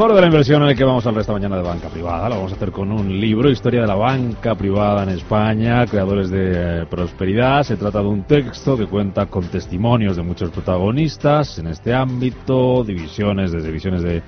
Foro 0.00 0.14
de 0.14 0.22
la 0.22 0.28
inversión 0.28 0.62
en 0.62 0.70
el 0.70 0.74
que 0.74 0.82
vamos 0.82 1.04
a 1.04 1.10
hablar 1.10 1.20
esta 1.20 1.34
mañana 1.34 1.58
de 1.58 1.62
banca 1.62 1.90
privada. 1.90 2.26
Lo 2.30 2.36
vamos 2.36 2.52
a 2.52 2.54
hacer 2.54 2.70
con 2.70 2.90
un 2.90 3.20
libro, 3.20 3.50
Historia 3.50 3.82
de 3.82 3.86
la 3.86 3.96
banca 3.96 4.54
privada 4.54 5.02
en 5.02 5.10
España, 5.10 5.84
creadores 5.84 6.30
de 6.30 6.86
prosperidad. 6.88 7.64
Se 7.64 7.76
trata 7.76 8.00
de 8.00 8.08
un 8.08 8.22
texto 8.22 8.78
que 8.78 8.86
cuenta 8.86 9.26
con 9.26 9.44
testimonios 9.48 10.16
de 10.16 10.22
muchos 10.22 10.48
protagonistas 10.52 11.58
en 11.58 11.66
este 11.66 11.92
ámbito, 11.92 12.82
divisiones, 12.82 13.52
desde 13.52 13.66
divisiones 13.66 14.02
de, 14.02 14.22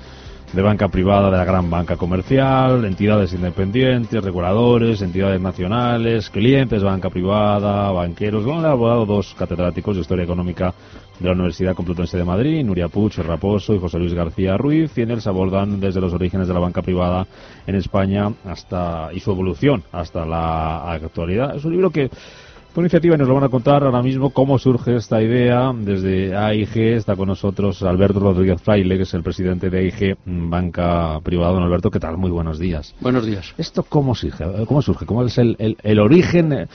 de 0.52 0.60
banca 0.60 0.88
privada 0.88 1.30
de 1.30 1.36
la 1.38 1.44
gran 1.44 1.70
banca 1.70 1.96
comercial, 1.96 2.84
entidades 2.84 3.32
independientes, 3.32 4.22
reguladores, 4.22 5.00
entidades 5.00 5.40
nacionales, 5.40 6.28
clientes, 6.28 6.82
banca 6.82 7.08
privada, 7.08 7.90
banqueros. 7.90 8.44
Lo 8.44 8.52
han 8.52 8.58
elaborado 8.58 9.06
dos 9.06 9.34
catedráticos 9.34 9.96
de 9.96 10.02
Historia 10.02 10.24
Económica 10.24 10.74
de 11.18 11.26
la 11.26 11.32
Universidad 11.32 11.74
Complutense 11.74 12.18
de 12.18 12.24
Madrid, 12.24 12.64
Nuria 12.64 12.88
Puch 12.88 13.16
Raposo 13.18 13.74
y 13.74 13.78
José 13.78 13.98
Luis 13.98 14.12
García 14.12 14.58
Ruiz, 14.58 14.92
y 14.98 15.02
en 15.02 15.12
él 15.12 15.22
se 15.22 15.30
abordan 15.30 15.80
desde 15.80 16.02
los 16.02 16.12
orígenes 16.12 16.48
de 16.48 16.54
la 16.54 16.60
banca 16.60 16.82
privada 16.82 17.26
en 17.66 17.74
España 17.74 18.30
hasta 18.44 19.08
y 19.14 19.20
su 19.20 19.30
evolución 19.30 19.82
hasta 19.90 20.26
la 20.26 20.92
actualidad. 20.92 21.56
Es 21.56 21.64
un 21.64 21.72
libro 21.72 21.88
que 21.88 22.10
por 22.72 22.82
iniciativa 22.82 23.16
nos 23.16 23.28
lo 23.28 23.34
van 23.34 23.44
a 23.44 23.48
contar 23.48 23.82
ahora 23.84 24.02
mismo 24.02 24.30
cómo 24.30 24.58
surge 24.58 24.96
esta 24.96 25.22
idea. 25.22 25.72
Desde 25.74 26.34
AIG 26.34 26.76
está 26.96 27.14
con 27.14 27.28
nosotros 27.28 27.82
Alberto 27.82 28.20
Rodríguez 28.20 28.62
Fraile, 28.62 28.96
que 28.96 29.02
es 29.02 29.14
el 29.14 29.22
presidente 29.22 29.68
de 29.68 29.78
AIG 29.78 30.16
Banca 30.24 31.20
Privada. 31.22 31.52
Don 31.52 31.62
Alberto, 31.62 31.90
¿qué 31.90 32.00
tal? 32.00 32.16
Muy 32.16 32.30
buenos 32.30 32.58
días. 32.58 32.94
Buenos 33.00 33.26
días. 33.26 33.54
¿Esto 33.58 33.82
cómo 33.82 34.14
surge? 34.14 34.44
¿Cómo, 34.66 34.80
surge? 34.80 35.04
¿Cómo 35.04 35.24
es 35.24 35.36
el, 35.38 35.56
el 35.58 35.98
origen 35.98 36.68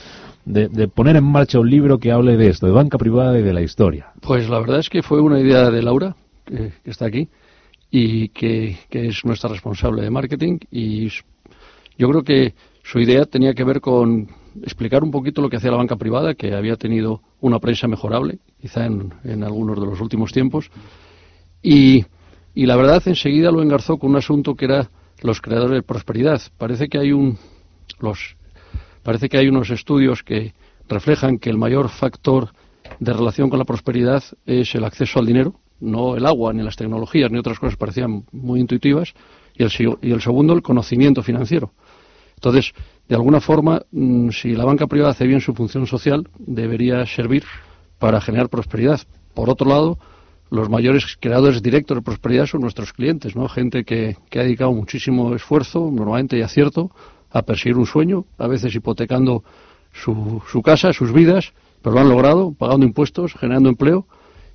de, 0.44 0.88
poner 0.88 1.16
en 1.16 1.24
marcha 1.24 1.58
un 1.58 1.68
libro 1.68 1.98
que 1.98 2.12
hable 2.12 2.36
de 2.36 2.48
esto, 2.48 2.66
de 2.66 2.72
banca 2.72 2.96
privada 2.96 3.38
y 3.38 3.42
de 3.42 3.52
la 3.52 3.62
historia? 3.62 4.12
Pues 4.20 4.48
la 4.48 4.60
verdad 4.60 4.78
es 4.78 4.88
que 4.88 5.02
fue 5.02 5.20
una 5.20 5.40
idea 5.40 5.70
de 5.70 5.82
Laura, 5.82 6.16
que, 6.44 6.72
está 6.84 7.06
aquí, 7.06 7.28
y 7.90 8.28
que, 8.28 8.76
es 8.90 9.24
nuestra 9.24 9.50
responsable 9.50 10.02
de 10.02 10.10
marketing. 10.10 10.58
Y 10.70 11.08
yo 11.98 12.08
creo 12.08 12.22
que 12.22 12.54
su 12.82 13.00
idea 13.00 13.24
tenía 13.24 13.54
que 13.54 13.64
ver 13.64 13.80
con 13.80 14.28
explicar 14.62 15.02
un 15.02 15.10
poquito 15.10 15.42
lo 15.42 15.48
que 15.48 15.56
hacía 15.56 15.70
la 15.70 15.76
banca 15.76 15.96
privada, 15.96 16.34
que 16.34 16.54
había 16.54 16.76
tenido 16.76 17.22
una 17.40 17.58
prensa 17.58 17.88
mejorable, 17.88 18.38
quizá 18.60 18.86
en, 18.86 19.42
algunos 19.42 19.80
de 19.80 19.86
los 19.86 20.00
últimos 20.00 20.32
tiempos. 20.32 20.70
Y, 21.62 22.04
y 22.54 22.66
la 22.66 22.76
verdad, 22.76 23.02
enseguida 23.06 23.50
lo 23.50 23.62
engarzó 23.62 23.98
con 23.98 24.10
un 24.10 24.16
asunto 24.16 24.54
que 24.54 24.66
era 24.66 24.90
los 25.22 25.40
creadores 25.40 25.74
de 25.74 25.82
prosperidad. 25.82 26.40
Parece 26.56 26.88
que 26.88 26.98
hay 26.98 27.12
un. 27.12 27.38
Los 28.00 28.36
Parece 29.08 29.30
que 29.30 29.38
hay 29.38 29.48
unos 29.48 29.70
estudios 29.70 30.22
que 30.22 30.52
reflejan 30.86 31.38
que 31.38 31.48
el 31.48 31.56
mayor 31.56 31.88
factor 31.88 32.50
de 33.00 33.12
relación 33.14 33.48
con 33.48 33.58
la 33.58 33.64
prosperidad 33.64 34.22
es 34.44 34.74
el 34.74 34.84
acceso 34.84 35.18
al 35.18 35.24
dinero, 35.24 35.54
no 35.80 36.14
el 36.14 36.26
agua, 36.26 36.52
ni 36.52 36.62
las 36.62 36.76
tecnologías, 36.76 37.30
ni 37.30 37.38
otras 37.38 37.58
cosas 37.58 37.78
parecían 37.78 38.24
muy 38.32 38.60
intuitivas, 38.60 39.14
y 39.54 39.62
el, 39.62 39.70
y 40.02 40.12
el 40.12 40.20
segundo, 40.20 40.52
el 40.52 40.60
conocimiento 40.60 41.22
financiero. 41.22 41.72
Entonces, 42.38 42.72
de 43.08 43.16
alguna 43.16 43.40
forma, 43.40 43.82
mm, 43.90 44.30
si 44.30 44.54
la 44.54 44.64
banca 44.64 44.86
privada 44.86 45.10
hace 45.10 45.26
bien 45.26 45.40
su 45.40 45.54
función 45.54 45.86
social, 45.86 46.28
debería 46.38 47.04
servir 47.04 47.42
para 47.98 48.20
generar 48.20 48.48
prosperidad. 48.48 49.00
Por 49.34 49.50
otro 49.50 49.68
lado, 49.68 49.98
los 50.50 50.70
mayores 50.70 51.16
creadores 51.18 51.62
directos 51.62 51.96
de 51.96 52.02
prosperidad 52.02 52.46
son 52.46 52.60
nuestros 52.60 52.92
clientes, 52.92 53.34
¿no? 53.34 53.48
Gente 53.48 53.84
que, 53.84 54.16
que 54.30 54.38
ha 54.38 54.44
dedicado 54.44 54.72
muchísimo 54.72 55.34
esfuerzo, 55.34 55.90
normalmente 55.92 56.38
y 56.38 56.42
acierto, 56.42 56.92
a 57.30 57.42
perseguir 57.42 57.76
un 57.76 57.86
sueño, 57.86 58.24
a 58.38 58.46
veces 58.46 58.72
hipotecando 58.74 59.42
su, 59.92 60.40
su 60.50 60.62
casa, 60.62 60.92
sus 60.92 61.12
vidas, 61.12 61.52
pero 61.82 61.96
lo 61.96 62.00
han 62.00 62.08
logrado, 62.08 62.54
pagando 62.56 62.86
impuestos, 62.86 63.34
generando 63.34 63.68
empleo. 63.68 64.06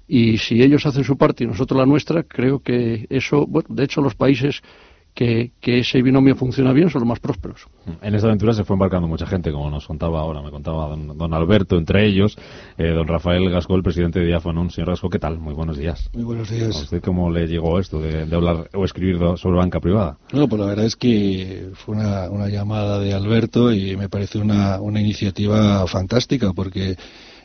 Y 0.07 0.37
si 0.37 0.63
ellos 0.63 0.85
hacen 0.85 1.03
su 1.03 1.17
parte 1.17 1.43
y 1.43 1.47
nosotros 1.47 1.77
la 1.77 1.85
nuestra, 1.85 2.23
creo 2.23 2.59
que 2.59 3.07
eso, 3.09 3.45
bueno, 3.45 3.67
de 3.69 3.83
hecho 3.83 4.01
los 4.01 4.15
países 4.15 4.61
que, 5.13 5.51
ese 5.61 6.01
binomio 6.01 6.35
funciona 6.35 6.73
bien 6.73 6.89
son 6.89 7.01
los 7.01 7.07
más 7.07 7.19
prósperos. 7.19 7.67
En 8.01 8.15
esta 8.15 8.27
aventura 8.27 8.53
se 8.53 8.63
fue 8.63 8.75
embarcando 8.75 9.07
mucha 9.07 9.25
gente, 9.25 9.51
como 9.51 9.69
nos 9.69 9.85
contaba 9.85 10.19
ahora, 10.19 10.41
me 10.41 10.49
contaba 10.49 10.95
don, 10.95 11.33
Alberto, 11.33 11.77
entre 11.77 12.05
ellos, 12.05 12.37
eh, 12.77 12.89
don 12.89 13.07
Rafael 13.07 13.49
Gasco, 13.49 13.75
el 13.75 13.83
presidente 13.83 14.19
de 14.19 14.27
Diafanon. 14.27 14.71
Señor 14.71 14.89
Gasco, 14.89 15.09
¿qué 15.09 15.19
tal? 15.19 15.39
Muy 15.39 15.53
buenos 15.53 15.77
días. 15.77 16.09
Muy 16.13 16.23
buenos 16.23 16.49
días. 16.49 16.75
¿A 16.75 16.79
usted 16.79 17.01
cómo 17.01 17.29
le 17.29 17.47
llegó 17.47 17.79
esto 17.79 17.99
de, 17.99 18.23
hablar 18.33 18.69
o 18.73 18.85
escribir 18.85 19.19
sobre 19.37 19.57
banca 19.57 19.79
privada? 19.79 20.17
No, 20.31 20.47
pues 20.47 20.59
la 20.59 20.67
verdad 20.67 20.85
es 20.85 20.95
que 20.95 21.69
fue 21.73 21.95
una, 21.95 22.29
una 22.29 22.49
llamada 22.49 22.99
de 22.99 23.13
Alberto 23.13 23.71
y 23.71 23.95
me 23.95 24.09
parece 24.09 24.39
una, 24.39 24.81
una 24.81 24.99
iniciativa 24.99 25.85
fantástica 25.87 26.53
porque 26.53 26.95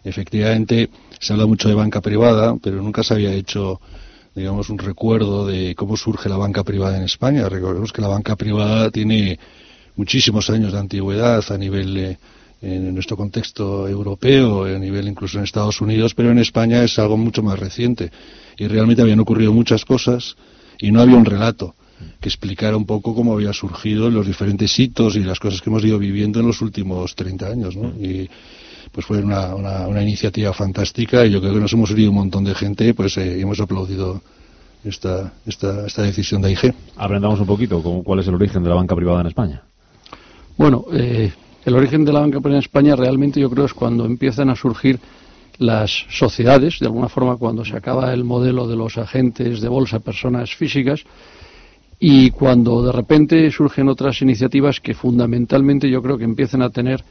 efectivamente 0.04 0.88
se 1.20 1.32
habla 1.32 1.46
mucho 1.46 1.68
de 1.68 1.74
banca 1.74 2.00
privada, 2.00 2.56
pero 2.62 2.80
nunca 2.82 3.02
se 3.02 3.14
había 3.14 3.32
hecho 3.32 3.80
digamos, 4.38 4.70
un 4.70 4.78
recuerdo 4.78 5.46
de 5.46 5.74
cómo 5.74 5.96
surge 5.96 6.28
la 6.28 6.36
banca 6.36 6.62
privada 6.62 6.96
en 6.96 7.02
España. 7.02 7.48
Recordemos 7.48 7.92
que 7.92 8.00
la 8.00 8.08
banca 8.08 8.36
privada 8.36 8.90
tiene 8.90 9.38
muchísimos 9.96 10.48
años 10.48 10.72
de 10.72 10.78
antigüedad 10.78 11.44
a 11.50 11.58
nivel, 11.58 12.16
en 12.62 12.94
nuestro 12.94 13.16
contexto 13.16 13.88
europeo, 13.88 14.64
a 14.64 14.78
nivel 14.78 15.08
incluso 15.08 15.38
en 15.38 15.44
Estados 15.44 15.80
Unidos, 15.80 16.14
pero 16.14 16.30
en 16.30 16.38
España 16.38 16.84
es 16.84 16.98
algo 16.98 17.16
mucho 17.16 17.42
más 17.42 17.58
reciente. 17.58 18.10
Y 18.56 18.66
realmente 18.68 19.02
habían 19.02 19.20
ocurrido 19.20 19.52
muchas 19.52 19.84
cosas 19.84 20.36
y 20.78 20.92
no 20.92 21.00
había 21.00 21.16
un 21.16 21.24
relato 21.24 21.74
que 22.20 22.28
explicara 22.28 22.76
un 22.76 22.86
poco 22.86 23.14
cómo 23.14 23.32
había 23.32 23.52
surgido 23.52 24.08
los 24.08 24.26
diferentes 24.26 24.78
hitos 24.78 25.16
y 25.16 25.20
las 25.20 25.40
cosas 25.40 25.60
que 25.60 25.68
hemos 25.68 25.84
ido 25.84 25.98
viviendo 25.98 26.38
en 26.38 26.46
los 26.46 26.62
últimos 26.62 27.16
30 27.16 27.46
años. 27.46 27.76
¿no? 27.76 27.88
Y, 28.00 28.30
pues 28.92 29.06
fue 29.06 29.18
una, 29.22 29.54
una, 29.54 30.02
iniciativa 30.02 30.52
fantástica 30.52 31.24
y 31.24 31.30
yo 31.30 31.40
creo 31.40 31.54
que 31.54 31.60
nos 31.60 31.72
hemos 31.72 31.90
unido 31.90 32.10
un 32.10 32.16
montón 32.16 32.44
de 32.44 32.54
gente 32.54 32.94
pues 32.94 33.16
eh, 33.16 33.40
hemos 33.40 33.60
aplaudido 33.60 34.20
esta, 34.84 35.32
esta, 35.46 35.86
esta 35.86 36.02
decisión 36.02 36.42
de 36.42 36.52
IG. 36.52 36.74
Aprendamos 36.96 37.40
un 37.40 37.46
poquito 37.46 37.82
cuál 38.04 38.20
es 38.20 38.28
el 38.28 38.34
origen 38.34 38.62
de 38.62 38.68
la 38.68 38.76
banca 38.76 38.94
privada 38.94 39.20
en 39.20 39.26
España. 39.26 39.62
Bueno, 40.56 40.84
eh, 40.92 41.32
el 41.64 41.74
origen 41.74 42.04
de 42.04 42.12
la 42.12 42.20
banca 42.20 42.40
privada 42.40 42.58
en 42.58 42.64
España 42.64 42.96
realmente 42.96 43.40
yo 43.40 43.50
creo 43.50 43.66
es 43.66 43.74
cuando 43.74 44.04
empiezan 44.04 44.50
a 44.50 44.56
surgir 44.56 44.98
las 45.58 46.06
sociedades, 46.10 46.78
de 46.78 46.86
alguna 46.86 47.08
forma 47.08 47.36
cuando 47.36 47.64
se 47.64 47.76
acaba 47.76 48.12
el 48.12 48.24
modelo 48.24 48.66
de 48.66 48.76
los 48.76 48.96
agentes 48.96 49.60
de 49.60 49.68
bolsa, 49.68 49.98
personas 49.98 50.54
físicas, 50.54 51.04
y 52.00 52.30
cuando 52.30 52.82
de 52.82 52.92
repente 52.92 53.50
surgen 53.50 53.88
otras 53.88 54.22
iniciativas 54.22 54.80
que 54.80 54.94
fundamentalmente 54.94 55.90
yo 55.90 56.00
creo 56.00 56.16
que 56.16 56.24
empiezan 56.24 56.62
a 56.62 56.70
tener 56.70 57.02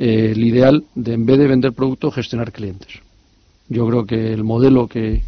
eh, 0.00 0.32
el 0.32 0.42
ideal 0.42 0.82
de, 0.94 1.12
en 1.12 1.26
vez 1.26 1.38
de 1.38 1.46
vender 1.46 1.74
producto, 1.74 2.10
gestionar 2.10 2.52
clientes. 2.52 3.00
Yo 3.68 3.86
creo 3.86 4.06
que 4.06 4.32
el 4.32 4.42
modelo 4.42 4.88
que, 4.88 5.20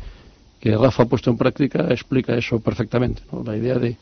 Rafa 0.65 1.03
ha 1.03 1.07
puesto 1.07 1.31
en 1.31 1.37
práctica 1.37 1.89
explica 1.91 2.35
eso 2.35 2.59
perfectamente. 2.59 3.21
La 3.45 3.55
idea 3.55 3.79
de, 3.79 3.99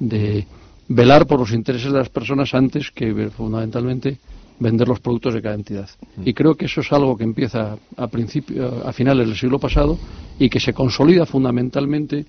de, 0.00 0.44
velar 0.88 1.24
por 1.28 1.38
los 1.38 1.52
intereses 1.52 1.92
de 1.92 1.98
las 1.98 2.08
personas 2.08 2.52
antes 2.52 2.90
que 2.90 3.30
fundamentalmente 3.30 4.18
vender 4.58 4.88
los 4.88 4.98
productos 4.98 5.34
de 5.34 5.42
cada 5.42 5.54
entidad. 5.54 5.88
Mm. 6.16 6.22
Y 6.28 6.34
creo 6.34 6.56
que 6.56 6.64
eso 6.64 6.80
es 6.80 6.92
algo 6.92 7.16
que 7.16 7.22
empieza 7.22 7.76
a, 7.96 8.08
principio, 8.08 8.84
a 8.84 8.92
finales 8.92 9.28
del 9.28 9.36
siglo 9.36 9.60
pasado 9.60 9.96
y 10.36 10.50
que 10.50 10.58
se 10.58 10.72
consolida 10.72 11.26
fundamentalmente 11.26 12.26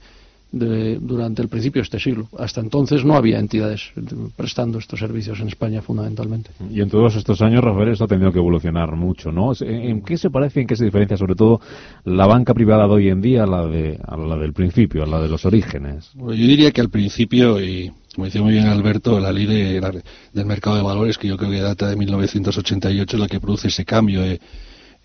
durante 0.51 1.41
el 1.41 1.47
principio 1.47 1.81
de 1.81 1.83
este 1.83 1.99
siglo. 1.99 2.27
Hasta 2.37 2.61
entonces 2.61 3.05
no 3.05 3.15
había 3.15 3.39
entidades 3.39 3.91
prestando 4.35 4.79
estos 4.79 4.99
servicios 4.99 5.39
en 5.39 5.47
España 5.47 5.81
fundamentalmente. 5.81 6.51
Y 6.71 6.81
en 6.81 6.89
todos 6.89 7.15
estos 7.15 7.41
años, 7.41 7.63
Rafael, 7.63 7.89
esto 7.89 8.05
ha 8.05 8.07
tenido 8.07 8.31
que 8.31 8.39
evolucionar 8.39 8.95
mucho, 8.95 9.31
¿no? 9.31 9.51
¿En 9.59 10.01
qué 10.01 10.17
se 10.17 10.29
parece, 10.29 10.61
en 10.61 10.67
qué 10.67 10.75
se 10.75 10.85
diferencia 10.85 11.17
sobre 11.17 11.35
todo 11.35 11.61
la 12.05 12.25
banca 12.25 12.53
privada 12.53 12.87
de 12.87 12.93
hoy 12.93 13.09
en 13.09 13.21
día 13.21 13.43
a 13.43 13.47
la, 13.47 13.67
de, 13.67 13.99
a 14.05 14.17
la 14.17 14.37
del 14.37 14.53
principio, 14.53 15.03
a 15.03 15.07
la 15.07 15.21
de 15.21 15.27
los 15.27 15.45
orígenes? 15.45 16.11
yo 16.15 16.31
diría 16.31 16.71
que 16.71 16.81
al 16.81 16.89
principio, 16.89 17.61
y 17.61 17.91
como 18.15 18.25
decía 18.25 18.41
muy 18.41 18.53
bien 18.53 18.67
Alberto, 18.67 19.19
la 19.19 19.31
ley 19.31 19.45
del 19.45 20.45
mercado 20.45 20.75
de 20.75 20.81
valores, 20.81 21.17
que 21.17 21.27
yo 21.27 21.37
creo 21.37 21.51
que 21.51 21.61
data 21.61 21.87
de 21.87 21.95
1988, 21.95 23.15
es 23.15 23.19
la 23.19 23.27
que 23.27 23.39
produce 23.39 23.67
ese 23.67 23.85
cambio 23.85 24.21
de 24.21 24.39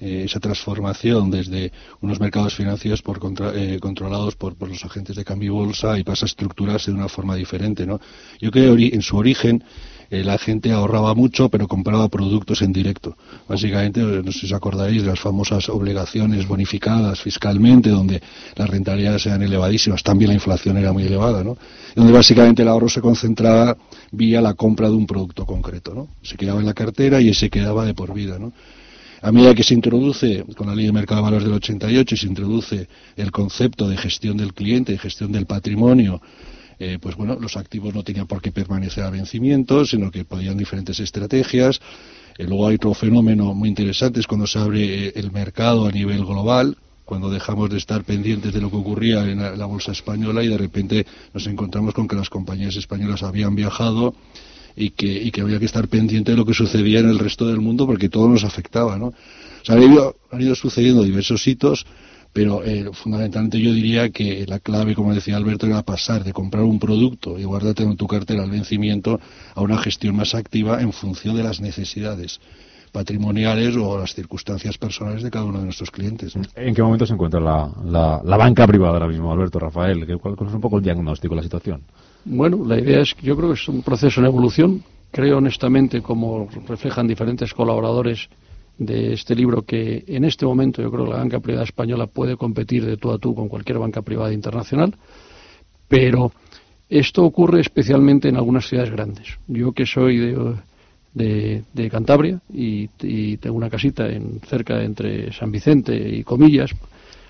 eh, 0.01 0.25
esa 0.25 0.41
transformación 0.41 1.31
desde 1.31 1.71
unos 2.01 2.19
mercados 2.19 2.55
financieros 2.55 3.01
por 3.01 3.21
eh, 3.55 3.79
controlados 3.81 4.35
por, 4.35 4.57
los 4.69 4.85
agentes 4.85 5.15
de 5.15 5.25
cambio 5.25 5.53
y 5.53 5.55
bolsa 5.55 5.97
y 5.97 6.03
pasa 6.03 6.27
a 6.27 6.29
estructurarse 6.29 6.91
de 6.91 6.97
una 6.97 7.09
forma 7.09 7.37
diferente. 7.37 7.87
¿no? 7.87 8.01
Yo 8.41 8.51
creo 8.51 8.75
que 8.75 8.89
en 8.89 9.03
su 9.03 9.17
origen 9.17 9.63
eh, 10.11 10.25
la 10.25 10.37
gente 10.37 10.73
ahorraba 10.73 11.15
mucho 11.15 11.49
pero 11.49 11.69
compraba 11.69 12.09
productos 12.09 12.63
en 12.63 12.73
directo. 12.73 13.17
Básicamente, 13.49 14.01
no 14.01 14.33
sé 14.33 14.41
si 14.41 14.47
os 14.47 14.53
acordaréis 14.53 15.03
de 15.03 15.11
las 15.11 15.21
famosas 15.21 15.69
obligaciones 15.69 16.49
bonificadas 16.49 17.21
fiscalmente 17.21 17.91
donde 17.91 18.21
las 18.57 18.69
rentabilidades 18.69 19.27
eran 19.27 19.43
elevadísimas, 19.43 20.03
también 20.03 20.31
la 20.31 20.35
inflación 20.35 20.77
era 20.77 20.93
muy 20.93 21.05
elevada, 21.05 21.45
¿no? 21.45 21.57
donde 21.95 22.13
básicamente 22.13 22.63
el 22.63 22.69
ahorro 22.69 22.89
se 22.89 23.01
concentraba 23.01 23.77
vía 24.11 24.41
la 24.41 24.55
compra 24.55 24.89
de 24.89 24.97
un 24.97 25.07
producto 25.07 25.47
concreto. 25.47 25.95
¿no? 25.95 26.09
Se 26.21 26.37
quedaba 26.37 26.59
en 26.59 26.67
la 26.67 26.75
cartera 26.75 27.21
y 27.21 27.33
se 27.33 27.49
quedaba 27.49 27.85
de 27.85 27.95
por 27.95 28.13
vida. 28.13 28.41
¿no? 28.41 28.53
A 29.25 29.33
medida 29.33 29.55
que 29.55 29.65
se 29.65 29.73
introduce, 29.73 30.45
con 30.55 30.67
la 30.67 30.75
ley 30.75 30.85
de 30.85 30.93
mercado 30.93 31.23
de 31.23 31.25
valores 31.25 31.45
del 31.45 31.55
88, 31.55 32.15
y 32.15 32.19
se 32.19 32.27
introduce 32.27 32.89
el 33.17 33.31
concepto 33.31 33.89
de 33.89 33.97
gestión 33.97 34.37
del 34.37 34.53
cliente 34.53 34.93
y 34.93 34.99
gestión 34.99 35.33
del 35.33 35.47
patrimonio, 35.47 36.21
eh, 36.79 36.99
pues 37.01 37.17
bueno, 37.17 37.39
los 37.41 37.57
activos 37.57 37.95
no 37.95 38.03
tenían 38.03 38.27
por 38.27 38.43
qué 38.43 38.53
permanecer 38.53 39.03
a 39.03 39.09
vencimiento, 39.09 39.87
sino 39.87 40.11
que 40.11 40.27
podían 40.27 40.59
diferentes 40.59 41.01
estrategias. 41.01 41.81
Eh, 42.37 42.45
luego 42.45 42.67
hay 42.67 42.75
otro 42.75 42.93
fenómeno 42.93 43.55
muy 43.55 43.71
interesante, 43.71 44.21
es 44.21 44.27
cuando 44.27 44.47
se 44.47 44.59
abre 44.59 45.09
el 45.19 45.33
mercado 45.33 45.87
a 45.87 45.91
nivel 45.91 46.23
global, 46.23 46.77
cuando 47.07 47.31
dejamos 47.31 47.71
de 47.71 47.79
estar 47.79 48.05
pendientes 48.05 48.53
de 48.53 48.61
lo 48.61 48.69
que 48.69 48.77
ocurría 48.77 49.25
en 49.25 49.59
la, 49.59 49.65
bolsa 49.65 49.93
española 49.93 50.43
y 50.43 50.49
de 50.49 50.59
repente 50.59 51.07
nos 51.33 51.47
encontramos 51.47 51.95
con 51.95 52.07
que 52.07 52.17
las 52.17 52.29
compañías 52.29 52.77
españolas 52.77 53.23
habían 53.23 53.55
viajado 53.55 54.15
y 54.77 54.91
que, 54.91 55.07
y 55.07 55.31
que 55.31 55.41
había 55.41 55.59
que 55.59 55.67
estar 55.67 55.89
pendiente 55.89 56.33
de 56.33 56.37
lo 56.37 56.45
que 56.45 56.55
sucedía 56.55 57.01
en 57.01 57.09
el 57.09 57.19
resto 57.19 57.47
del 57.47 57.61
mundo 57.61 57.87
porque 57.87 58.09
todo 58.09 58.29
nos 58.29 58.45
afectaba, 58.45 58.99
¿no? 58.99 59.07
O 59.07 59.65
sea, 59.65 59.77
han 59.77 59.83
ido, 59.83 60.17
han 60.31 60.43
ido 60.43 60.55
sucediendo 60.55 61.03
diversos 61.03 61.47
hitos, 61.47 61.87
pero 62.33 62.65
eh, 62.65 62.91
fundamentalmente 62.93 63.61
yo 63.61 63.73
diría 63.73 64.11
que 64.11 64.45
la 64.47 64.59
clave, 64.59 64.95
como 64.95 65.15
decía 65.15 65.37
Alberto, 65.37 65.67
era 65.67 65.83
pasar 65.83 66.25
de 66.25 66.33
comprar 66.33 66.65
un 66.65 66.81
producto 66.81 67.39
y 67.39 67.45
guardártelo 67.45 67.91
en 67.91 67.97
tu 67.97 68.09
cartera 68.09 68.43
al 68.43 68.51
vencimiento 68.51 69.21
a 69.55 69.61
una 69.63 69.79
gestión 69.79 70.17
más 70.17 70.35
activa 70.35 70.83
en 70.83 70.93
función 70.93 71.37
de 71.37 71.45
las 71.45 71.61
necesidades 71.61 72.41
patrimoniales 72.95 73.77
o 73.77 73.99
las 73.99 74.15
circunstancias 74.15 74.79
personales 74.79 75.25
de 75.25 75.31
cada 75.31 75.45
uno 75.45 75.59
de 75.59 75.65
nuestros 75.65 75.91
clientes. 75.91 76.33
¿En 76.55 76.75
qué 76.75 76.81
momento 76.81 77.05
se 77.05 77.13
encuentra 77.13 77.41
la, 77.41 77.69
la, 78.25 78.37
banca 78.37 78.69
privada 78.69 78.95
ahora 78.95 79.09
mismo, 79.09 79.33
Alberto 79.33 79.59
Rafael? 79.59 80.07
¿Cuál, 80.21 80.37
es 80.47 80.55
un 80.55 80.61
poco 80.61 80.79
el 80.79 80.85
diagnóstico 80.85 81.35
de 81.35 81.37
la 81.39 81.43
situación? 81.43 81.83
Bueno, 82.25 82.65
la 82.65 82.79
idea 82.79 83.01
es 83.01 83.13
que 83.13 83.27
yo 83.27 83.37
creo 83.37 83.49
que 83.49 83.55
es 83.55 83.69
un 83.69 83.83
proceso 83.83 84.21
en 84.21 84.27
evolución. 84.27 84.85
Creo 85.11 85.39
honestamente, 85.39 86.01
como 86.03 86.49
reflejan 86.69 87.09
diferentes 87.09 87.53
colaboradores 87.53 88.29
de 88.79 89.13
este 89.13 89.35
libro, 89.35 89.63
que 89.63 90.05
en 90.07 90.25
este 90.25 90.47
momento 90.47 90.81
yo 90.81 90.91
creo 90.93 91.05
que 91.05 91.11
la 91.11 91.19
banca 91.19 91.41
privada 91.41 91.65
española 91.65 92.07
puede 92.07 92.37
competir 92.37 92.85
de 92.87 92.97
tú 92.97 93.11
a 93.11 93.19
tú 93.19 93.35
con 93.35 93.49
cualquier 93.49 93.79
banca 93.79 94.03
privada 94.03 94.33
internacional, 94.33 94.95
pero 95.89 96.31
esto 96.89 97.25
ocurre 97.25 97.61
especialmente 97.61 98.29
en 98.29 98.37
algunas 98.37 98.69
ciudades 98.69 98.93
grandes. 98.93 99.37
Yo 99.49 99.73
que 99.73 99.85
soy 99.85 100.19
de 100.19 100.55
de, 101.15 101.89
Cantabria 101.91 102.41
y, 102.53 102.89
tengo 103.39 103.57
una 103.57 103.71
casita 103.71 104.09
en, 104.09 104.41
cerca 104.41 104.83
entre 104.83 105.33
San 105.33 105.51
Vicente 105.51 105.97
y 105.97 106.25
Comillas, 106.25 106.73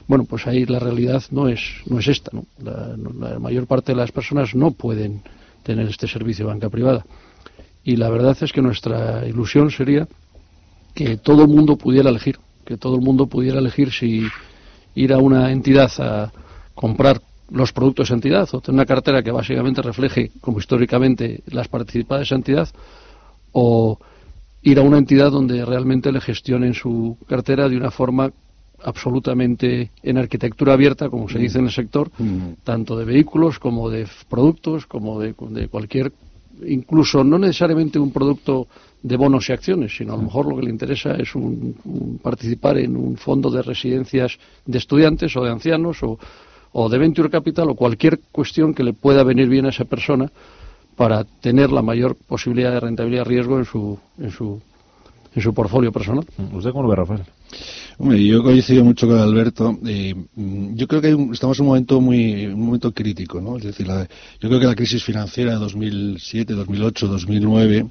bueno, 0.06 0.24
pues 0.24 0.46
ahí 0.46 0.66
la 0.66 0.78
realidad 0.78 1.22
no 1.30 1.48
es, 1.48 1.60
no 1.86 1.98
es 1.98 2.08
esta. 2.08 2.30
¿no? 2.32 2.44
La, 2.62 3.38
mayor 3.38 3.66
parte 3.66 3.92
de 3.92 3.96
las 3.96 4.12
personas 4.12 4.54
no 4.54 4.72
pueden 4.72 5.22
tener 5.62 5.88
este 5.88 6.06
servicio 6.08 6.46
de 6.46 6.52
banca 6.52 6.68
privada. 6.68 7.04
Y 7.82 7.96
la 7.96 8.08
verdad 8.10 8.36
es 8.40 8.52
que 8.52 8.62
nuestra 8.62 9.26
ilusión 9.26 9.70
sería 9.70 10.08
que 10.94 11.16
todo 11.16 11.42
el 11.42 11.48
mundo 11.48 11.76
pudiera 11.76 12.10
elegir, 12.10 12.38
que 12.64 12.76
todo 12.76 12.96
el 12.96 13.02
mundo 13.02 13.26
pudiera 13.26 13.58
elegir 13.58 13.92
si 13.92 14.26
ir 14.94 15.12
a 15.12 15.18
una 15.18 15.50
entidad 15.50 15.90
a 15.98 16.32
comprar 16.74 17.20
los 17.50 17.72
productos 17.72 18.08
de 18.08 18.14
entidad 18.14 18.48
o 18.52 18.60
tener 18.60 18.76
una 18.76 18.86
cartera 18.86 19.22
que 19.22 19.30
básicamente 19.30 19.82
refleje, 19.82 20.30
como 20.40 20.58
históricamente, 20.58 21.42
las 21.46 21.68
participadas 21.68 22.20
de 22.20 22.24
esa 22.24 22.34
entidad 22.36 22.68
o 23.54 23.98
ir 24.62 24.78
a 24.78 24.82
una 24.82 24.98
entidad 24.98 25.30
donde 25.30 25.64
realmente 25.64 26.12
le 26.12 26.20
gestionen 26.20 26.74
su 26.74 27.16
cartera 27.26 27.68
de 27.68 27.76
una 27.76 27.90
forma 27.90 28.30
absolutamente 28.82 29.90
en 30.02 30.18
arquitectura 30.18 30.74
abierta, 30.74 31.08
como 31.08 31.28
se 31.28 31.38
dice 31.38 31.58
en 31.58 31.66
el 31.66 31.70
sector, 31.70 32.10
tanto 32.64 32.96
de 32.96 33.04
vehículos 33.04 33.58
como 33.58 33.88
de 33.88 34.06
productos, 34.28 34.86
como 34.86 35.20
de, 35.20 35.34
cualquier, 35.70 36.12
incluso 36.66 37.24
no 37.24 37.38
necesariamente 37.38 37.98
un 37.98 38.12
producto 38.12 38.66
de 39.02 39.16
bonos 39.16 39.48
y 39.48 39.52
acciones, 39.52 39.96
sino 39.96 40.14
a 40.14 40.16
lo 40.16 40.22
mejor 40.22 40.46
lo 40.46 40.56
que 40.56 40.64
le 40.64 40.70
interesa 40.70 41.14
es 41.14 41.34
un, 41.34 42.18
participar 42.22 42.78
en 42.78 42.96
un 42.96 43.16
fondo 43.16 43.50
de 43.50 43.62
residencias 43.62 44.38
de 44.66 44.78
estudiantes 44.78 45.34
o 45.36 45.44
de 45.44 45.50
ancianos 45.50 46.02
o, 46.02 46.18
o 46.72 46.88
de 46.88 46.98
venture 46.98 47.30
capital 47.30 47.70
o 47.70 47.74
cualquier 47.74 48.20
cuestión 48.32 48.74
que 48.74 48.82
le 48.82 48.92
pueda 48.92 49.22
venir 49.24 49.48
bien 49.48 49.66
a 49.66 49.70
esa 49.70 49.84
persona 49.84 50.30
para 50.96 51.24
tener 51.24 51.70
la 51.70 51.82
mayor 51.82 52.16
posibilidad 52.16 52.72
de 52.72 52.80
rentabilidad 52.80 53.24
riesgo 53.24 53.58
en 53.58 53.64
su, 53.64 53.98
en 54.18 54.30
su, 54.30 54.60
en 55.34 55.42
su 55.42 55.54
portfolio 55.54 55.92
personal. 55.92 56.24
¿Usted 56.52 56.70
cómo 56.70 56.84
lo 56.84 56.88
ve, 56.90 56.96
Rafael? 56.96 57.22
Hombre, 57.98 58.24
yo 58.24 58.42
coincido 58.42 58.84
mucho 58.84 59.06
con 59.06 59.18
Alberto. 59.18 59.78
Eh, 59.86 60.14
yo 60.36 60.88
creo 60.88 61.00
que 61.00 61.16
estamos 61.32 61.58
en 61.58 61.62
un 61.62 61.68
momento 61.68 62.00
muy 62.00 62.46
un 62.46 62.60
momento 62.60 62.92
crítico, 62.92 63.40
¿no? 63.40 63.56
Es 63.56 63.64
decir, 63.64 63.86
yo 63.86 64.48
creo 64.48 64.60
que 64.60 64.66
la 64.66 64.74
crisis 64.74 65.04
financiera 65.04 65.52
de 65.52 65.58
2007, 65.58 66.54
2008, 66.54 67.06
2009, 67.06 67.86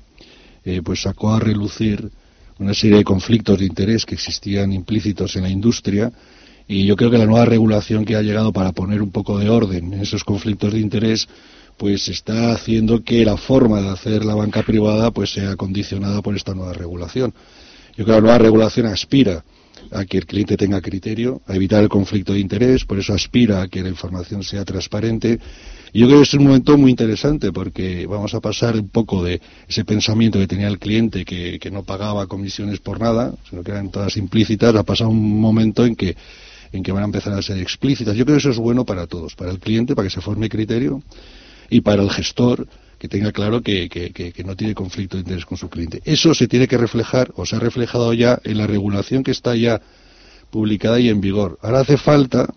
pues 0.84 1.02
sacó 1.02 1.34
a 1.34 1.40
relucir 1.40 2.10
una 2.60 2.74
serie 2.74 2.98
de 2.98 3.04
conflictos 3.04 3.60
de 3.60 3.66
interés 3.66 4.06
que 4.06 4.16
existían 4.16 4.74
implícitos 4.74 5.36
en 5.36 5.44
la 5.44 5.50
industria 5.50 6.12
y 6.68 6.86
yo 6.86 6.96
creo 6.96 7.12
que 7.12 7.18
la 7.18 7.26
nueva 7.26 7.46
regulación 7.46 8.06
que 8.06 8.16
ha 8.16 8.22
llegado 8.22 8.54
para 8.54 8.72
poner 8.72 9.02
un 9.02 9.12
poco 9.12 9.38
de 9.38 9.50
orden 9.50 9.94
en 9.94 10.02
esos 10.02 10.24
conflictos 10.24 10.74
de 10.74 10.80
interés 10.80 11.28
pues 11.78 12.08
está 12.08 12.54
haciendo 12.54 13.04
que 13.04 13.26
la 13.26 13.38
forma 13.38 13.82
de 13.82 13.90
hacer 13.90 14.26
la 14.26 14.36
banca 14.36 14.64
privada 14.64 15.12
pues 15.12 15.32
sea 15.32 15.56
condicionada 15.56 16.22
por 16.22 16.36
esta 16.36 16.54
nueva 16.54 16.74
regulación. 16.74 17.34
Yo 17.96 18.06
creo 18.06 18.06
que 18.06 18.12
la 18.14 18.22
nueva 18.22 18.38
regulación 18.38 18.88
aspira 18.88 19.44
a 19.92 20.06
que 20.06 20.18
el 20.18 20.26
cliente 20.26 20.58
tenga 20.58 20.82
criterio, 20.82 21.42
a 21.48 21.56
evitar 21.56 21.84
el 21.84 21.90
conflicto 21.90 22.34
de 22.34 22.40
interés, 22.40 22.86
por 22.86 23.00
eso 23.00 23.14
aspira 23.14 23.62
a 23.62 23.68
que 23.68 23.82
la 23.82 23.90
información 23.90 24.44
sea 24.44 24.66
transparente. 24.66 25.40
Y 25.92 26.00
yo 26.00 26.08
creo 26.08 26.20
que 26.20 26.24
es 26.24 26.34
un 26.34 26.46
momento 26.46 26.78
muy 26.78 26.90
interesante 26.90 27.52
porque 27.52 28.08
vamos 28.08 28.34
a 28.34 28.40
pasar 28.40 28.76
un 28.76 28.90
poco 28.90 29.24
de 29.24 29.42
ese 29.68 29.86
pensamiento 29.86 30.40
que 30.40 30.48
tenía 30.48 30.68
el 30.68 30.80
cliente 30.80 31.26
que, 31.26 31.60
que 31.60 31.70
no 31.70 31.84
pagaba 31.84 32.26
comisiones 32.28 32.80
por 32.80 33.00
nada, 33.00 33.34
sino 33.50 33.64
que 33.64 33.72
eran 33.72 33.92
todas 33.92 34.18
implícitas, 34.18 34.76
a 34.76 34.84
pasar 34.84 35.08
un 35.08 35.40
momento 35.40 35.86
en 35.86 35.96
que 35.96 36.16
en 36.74 36.82
que 36.82 36.92
van 36.92 37.04
a 37.04 37.06
empezar 37.06 37.34
a 37.34 37.42
ser 37.42 37.60
explícitas. 37.60 38.16
Yo 38.18 38.26
creo 38.26 38.36
que 38.36 38.40
eso 38.40 38.50
es 38.50 38.58
bueno 38.58 38.84
para 38.84 39.06
todos, 39.06 39.36
para 39.36 39.52
el 39.52 39.60
cliente, 39.60 39.96
para 39.96 40.08
que 40.08 40.14
se 40.14 40.22
forme 40.22 40.50
criterio, 40.50 41.04
y 41.74 41.82
para 41.82 42.04
el 42.04 42.12
gestor 42.12 42.68
que 43.00 43.08
tenga 43.08 43.32
claro 43.32 43.62
que, 43.62 43.90
que, 43.90 44.44
no 44.46 44.56
tiene 44.56 44.76
conflicto 44.76 45.18
de 45.18 45.22
interés 45.22 45.46
con 45.46 45.58
su 45.58 45.70
cliente. 45.70 46.02
Eso 46.06 46.34
se 46.36 46.48
tiene 46.48 46.68
que 46.68 46.78
reflejar 46.78 47.32
o 47.36 47.46
se 47.46 47.56
ha 47.56 47.60
reflejado 47.60 48.14
ya 48.14 48.40
en 48.44 48.60
la 48.60 48.68
regulación 48.68 49.24
que 49.24 49.32
está 49.32 49.56
ya 49.56 49.82
publicada 50.52 51.00
y 51.00 51.10
en 51.10 51.20
vigor. 51.20 51.58
Ahora 51.64 51.80
hace 51.80 51.98
falta 51.98 52.48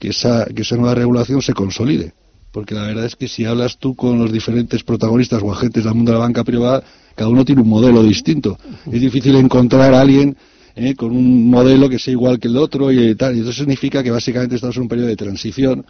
que 0.00 0.08
esa, 0.08 0.46
que 0.46 0.62
esa 0.62 0.76
nueva 0.76 0.94
regulación 0.94 1.42
se 1.42 1.52
consolide. 1.52 2.14
Porque 2.50 2.74
la 2.74 2.82
verdad 2.82 3.04
es 3.04 3.14
que 3.14 3.28
si 3.28 3.44
hablas 3.44 3.76
tú 3.76 3.94
con 3.94 4.18
los 4.18 4.32
diferentes 4.32 4.82
protagonistas 4.82 5.42
o 5.42 5.52
agentes 5.52 5.84
del 5.84 5.94
mundo 5.94 6.12
de 6.12 6.18
la 6.18 6.24
banca 6.24 6.42
privada, 6.42 6.82
cada 7.14 7.28
uno 7.28 7.44
tiene 7.44 7.60
un 7.60 7.68
modelo 7.68 8.02
distinto. 8.02 8.58
Es 8.90 9.00
difícil 9.00 9.36
encontrar 9.36 9.92
a 9.92 10.00
alguien 10.00 10.36
eh, 10.74 10.94
con 10.94 11.10
un 11.12 11.50
modelo 11.50 11.88
que 11.90 11.98
sea 11.98 12.12
igual 12.12 12.40
que 12.40 12.48
el 12.48 12.56
otro 12.56 12.90
y 12.90 13.14
tal. 13.14 13.36
Y 13.36 13.40
eso 13.40 13.52
significa 13.52 14.02
que 14.02 14.10
básicamente 14.10 14.54
estamos 14.54 14.76
en 14.76 14.82
un 14.82 14.88
periodo 14.88 15.08
de 15.08 15.16
transición 15.16 15.84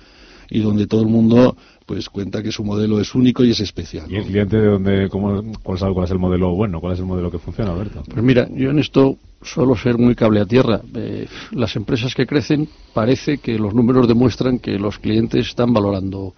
y 0.50 0.61
donde 0.61 0.87
todo 0.87 1.02
el 1.02 1.09
mundo 1.09 1.57
pues 1.87 2.11
cuenta 2.11 2.43
que 2.43 2.52
su 2.52 2.64
modelo 2.64 3.00
es 3.00 3.14
único 3.14 3.45
y 3.45 3.50
es 3.52 3.61
especial. 3.61 4.11
¿Y 4.11 4.17
el 4.17 4.25
cliente 4.25 4.59
de 4.59 4.67
dónde, 4.67 5.09
cómo, 5.09 5.43
cuál, 5.62 5.78
cuál 5.95 6.05
es 6.05 6.11
el 6.11 6.19
modelo 6.19 6.55
bueno, 6.55 6.81
cuál 6.81 6.93
es 6.93 6.99
el 6.99 7.07
modelo 7.07 7.31
que 7.31 7.38
funciona, 7.38 7.73
Alberto? 7.73 8.02
Pues 8.07 8.23
mira, 8.23 8.47
yo 8.50 8.71
en 8.71 8.78
esto 8.78 9.17
suelo 9.40 9.75
ser 9.75 9.97
muy 9.97 10.14
cable 10.14 10.40
a 10.40 10.45
tierra. 10.45 10.83
Eh, 10.95 11.26
las 11.52 11.75
empresas 11.76 12.14
que 12.14 12.26
crecen 12.26 12.69
parece 12.93 13.38
que 13.38 13.59
los 13.59 13.73
números 13.73 14.07
demuestran 14.07 14.59
que 14.59 14.78
los 14.78 14.99
clientes 14.99 15.49
están 15.49 15.73
valorando 15.73 16.35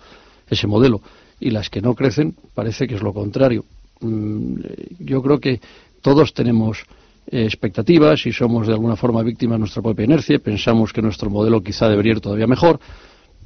ese 0.49 0.69
modelo 0.69 1.01
y 1.41 1.51
las 1.51 1.69
que 1.69 1.81
no 1.81 1.95
crecen 1.95 2.37
parece 2.55 2.87
que 2.87 2.95
es 2.95 3.03
lo 3.03 3.13
contrario. 3.13 3.65
Mm, 4.01 4.55
yo 5.01 5.21
creo 5.21 5.41
que 5.41 5.61
todos 6.01 6.33
tenemos 6.33 6.85
eh, 7.27 7.45
expectativas 7.45 8.25
y 8.25 8.33
somos 8.33 8.69
de 8.69 8.73
alguna 8.73 8.95
forma 8.95 9.23
víctimas 9.25 9.57
de 9.57 9.61
nuestra 9.61 9.83
propia 9.83 10.05
inercia. 10.05 10.39
Pensamos 10.39 10.93
que 10.93 11.03
nuestro 11.03 11.29
modelo 11.29 11.61
quizá 11.61 11.89
debería 11.89 12.13
ir 12.13 12.21
todavía 12.21 12.47
mejor 12.47 12.79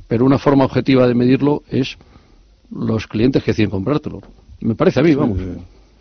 pero 0.08 0.24
una 0.24 0.38
forma 0.38 0.64
objetiva 0.64 1.06
de 1.06 1.14
medirlo 1.14 1.62
es 1.70 1.96
los 2.70 3.06
clientes 3.06 3.42
que 3.42 3.52
deciden 3.52 3.70
comprártelo. 3.70 4.20
Me 4.60 4.74
parece 4.74 5.00
a 5.00 5.02
mí, 5.02 5.14
vamos. 5.14 5.38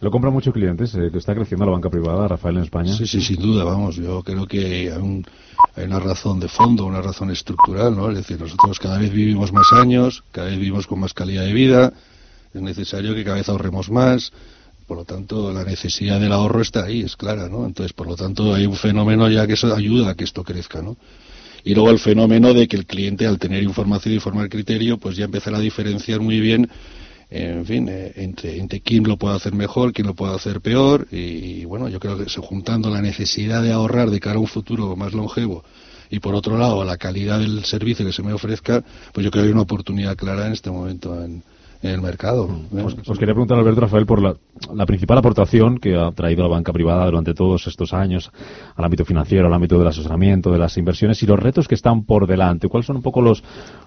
¿Lo 0.01 0.11
compran 0.11 0.33
muchos 0.33 0.53
clientes? 0.53 0.93
Eh, 0.95 1.09
que 1.11 1.17
está 1.17 1.33
creciendo 1.33 1.65
la 1.65 1.71
banca 1.71 1.89
privada, 1.89 2.27
Rafael, 2.27 2.57
en 2.57 2.63
España. 2.63 2.93
Sí, 2.93 3.07
sí, 3.07 3.21
sin 3.21 3.41
duda, 3.41 3.63
vamos. 3.63 3.95
Yo 3.95 4.21
creo 4.21 4.45
que 4.45 4.59
hay, 4.59 4.87
hay, 4.89 5.85
una 5.85 5.99
razón 5.99 6.41
de 6.41 6.49
fondo, 6.49 6.85
una 6.85 7.01
razón 7.01 7.31
estructural, 7.31 7.95
¿no? 7.95 8.09
Es 8.09 8.17
decir, 8.17 8.37
nosotros 8.39 8.79
cada 8.79 8.97
vez 8.97 9.13
vivimos 9.13 9.53
más 9.53 9.71
años, 9.71 10.23
cada 10.33 10.47
vez 10.47 10.57
vivimos 10.57 10.87
con 10.87 10.99
más 10.99 11.13
calidad 11.13 11.43
de 11.43 11.53
vida, 11.53 11.93
es 12.53 12.61
necesario 12.61 13.15
que 13.15 13.23
cada 13.23 13.37
vez 13.37 13.47
ahorremos 13.47 13.89
más, 13.89 14.33
por 14.87 14.97
lo 14.97 15.05
tanto, 15.05 15.53
la 15.53 15.63
necesidad 15.63 16.19
del 16.19 16.33
ahorro 16.33 16.61
está 16.61 16.83
ahí, 16.83 17.01
es 17.01 17.15
clara, 17.15 17.47
¿no? 17.47 17.65
Entonces, 17.65 17.93
por 17.93 18.07
lo 18.07 18.15
tanto, 18.15 18.53
hay 18.53 18.65
un 18.65 18.75
fenómeno 18.75 19.29
ya 19.29 19.47
que 19.47 19.53
eso 19.53 19.73
ayuda 19.73 20.11
a 20.11 20.15
que 20.15 20.25
esto 20.25 20.43
crezca, 20.43 20.81
¿no? 20.81 20.97
Y 21.63 21.73
luego 21.73 21.89
el 21.89 21.99
fenómeno 21.99 22.53
de 22.53 22.67
que 22.67 22.75
el 22.75 22.85
cliente, 22.85 23.25
al 23.25 23.39
tener 23.39 23.63
información 23.63 24.13
y 24.13 24.19
formar 24.19 24.49
criterio, 24.49 24.97
pues 24.97 25.15
ya 25.15 25.25
empezará 25.25 25.57
a 25.57 25.61
diferenciar 25.61 26.19
muy 26.19 26.39
bien, 26.39 26.69
en 27.29 27.65
fin, 27.65 27.87
eh, 27.89 28.11
entre, 28.17 28.57
entre 28.59 28.81
quién 28.81 29.03
lo 29.03 29.17
puede 29.17 29.35
hacer 29.35 29.53
mejor, 29.53 29.93
quién 29.93 30.07
lo 30.07 30.13
puede 30.13 30.35
hacer 30.35 30.61
peor. 30.61 31.07
Y, 31.11 31.65
bueno, 31.65 31.87
yo 31.89 31.99
creo 31.99 32.17
que 32.17 32.29
se 32.29 32.41
juntando 32.41 32.89
la 32.89 33.01
necesidad 33.01 33.63
de 33.63 33.71
ahorrar 33.71 34.09
de 34.09 34.19
cara 34.19 34.35
a 34.35 34.39
un 34.39 34.47
futuro 34.47 34.95
más 34.95 35.13
longevo 35.13 35.63
y 36.09 36.19
por 36.19 36.35
otro 36.35 36.57
lado 36.57 36.83
la 36.83 36.97
calidad 36.97 37.39
del 37.39 37.65
servicio 37.65 38.05
que 38.05 38.11
se 38.11 38.21
me 38.21 38.33
ofrezca, 38.33 38.83
pues 39.13 39.23
yo 39.23 39.31
creo 39.31 39.43
que 39.43 39.47
hay 39.47 39.53
una 39.53 39.63
oportunidad 39.63 40.15
clara 40.15 40.45
en 40.45 40.53
este 40.53 40.69
momento 40.69 41.23
en, 41.23 41.43
en 41.83 41.89
el 41.89 42.01
mercado. 42.01 42.49
Os, 43.05 43.19
quería 43.19 43.33
preguntar, 43.33 43.59
Alberto 43.59 43.81
Rafael, 43.81 44.05
por 44.05 44.21
la, 44.21 44.35
la, 44.73 44.85
principal 44.85 45.17
aportación 45.17 45.77
que 45.77 45.95
ha 45.95 46.11
traído 46.11 46.41
la 46.43 46.47
banca 46.47 46.71
privada 46.71 47.05
durante 47.05 47.33
todos 47.33 47.67
estos 47.67 47.93
años 47.93 48.31
al 48.75 48.85
ámbito 48.85 49.03
financiero, 49.03 49.47
al 49.47 49.53
ámbito 49.53 49.77
del 49.77 49.89
asesoramiento, 49.89 50.51
de 50.51 50.59
las 50.59 50.77
inversiones 50.77 51.21
y 51.21 51.25
los 51.25 51.37
retos 51.37 51.67
que 51.67 51.75
están 51.75 52.05
por 52.05 52.25
delante. 52.25 52.69
¿Cuáles 52.69 52.87
son 52.87 52.95
un 52.95 53.01
poco 53.01 53.21
los, 53.21 53.43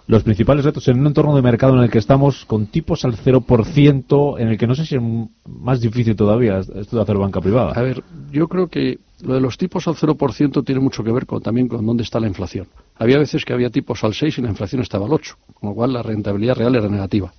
los 0.06 0.22
principales 0.22 0.66
retos 0.66 0.86
en 0.88 1.00
un 1.00 1.06
entorno 1.06 1.34
de 1.34 1.40
mercado 1.40 1.74
en 1.74 1.84
el 1.84 1.90
que 1.90 1.98
estamos 1.98 2.44
con 2.44 2.66
tipos 2.66 3.06
al 3.06 3.16
0%, 3.16 4.40
en 4.40 4.48
el 4.48 4.58
que 4.58 4.66
no 4.66 4.74
sé 4.74 4.84
si 4.84 4.96
es 4.96 5.02
más 5.46 5.80
difícil 5.80 6.14
todavía 6.14 6.58
esto 6.58 6.96
de 6.96 7.02
hacer 7.02 7.16
banca 7.16 7.40
privada? 7.40 7.72
A 7.72 7.80
ver, 7.80 8.04
yo 8.30 8.46
creo 8.46 8.68
que 8.68 8.98
lo 9.22 9.32
de 9.32 9.40
los 9.40 9.56
tipos 9.56 9.88
al 9.88 9.94
0% 9.94 10.64
tiene 10.66 10.82
mucho 10.82 11.02
que 11.02 11.12
ver 11.12 11.24
con, 11.24 11.40
también 11.40 11.66
con 11.68 11.86
dónde 11.86 12.02
está 12.02 12.20
la 12.20 12.26
inflación. 12.26 12.66
Había 12.96 13.18
veces 13.18 13.46
que 13.46 13.54
había 13.54 13.70
tipos 13.70 14.04
al 14.04 14.12
6 14.12 14.36
y 14.36 14.42
la 14.42 14.50
inflación 14.50 14.82
estaba 14.82 15.06
al 15.06 15.14
8, 15.14 15.34
con 15.54 15.70
lo 15.70 15.74
cual 15.74 15.94
la 15.94 16.02
rentabilidad 16.02 16.56
real 16.56 16.74
era 16.74 16.88
negativa 16.88 17.32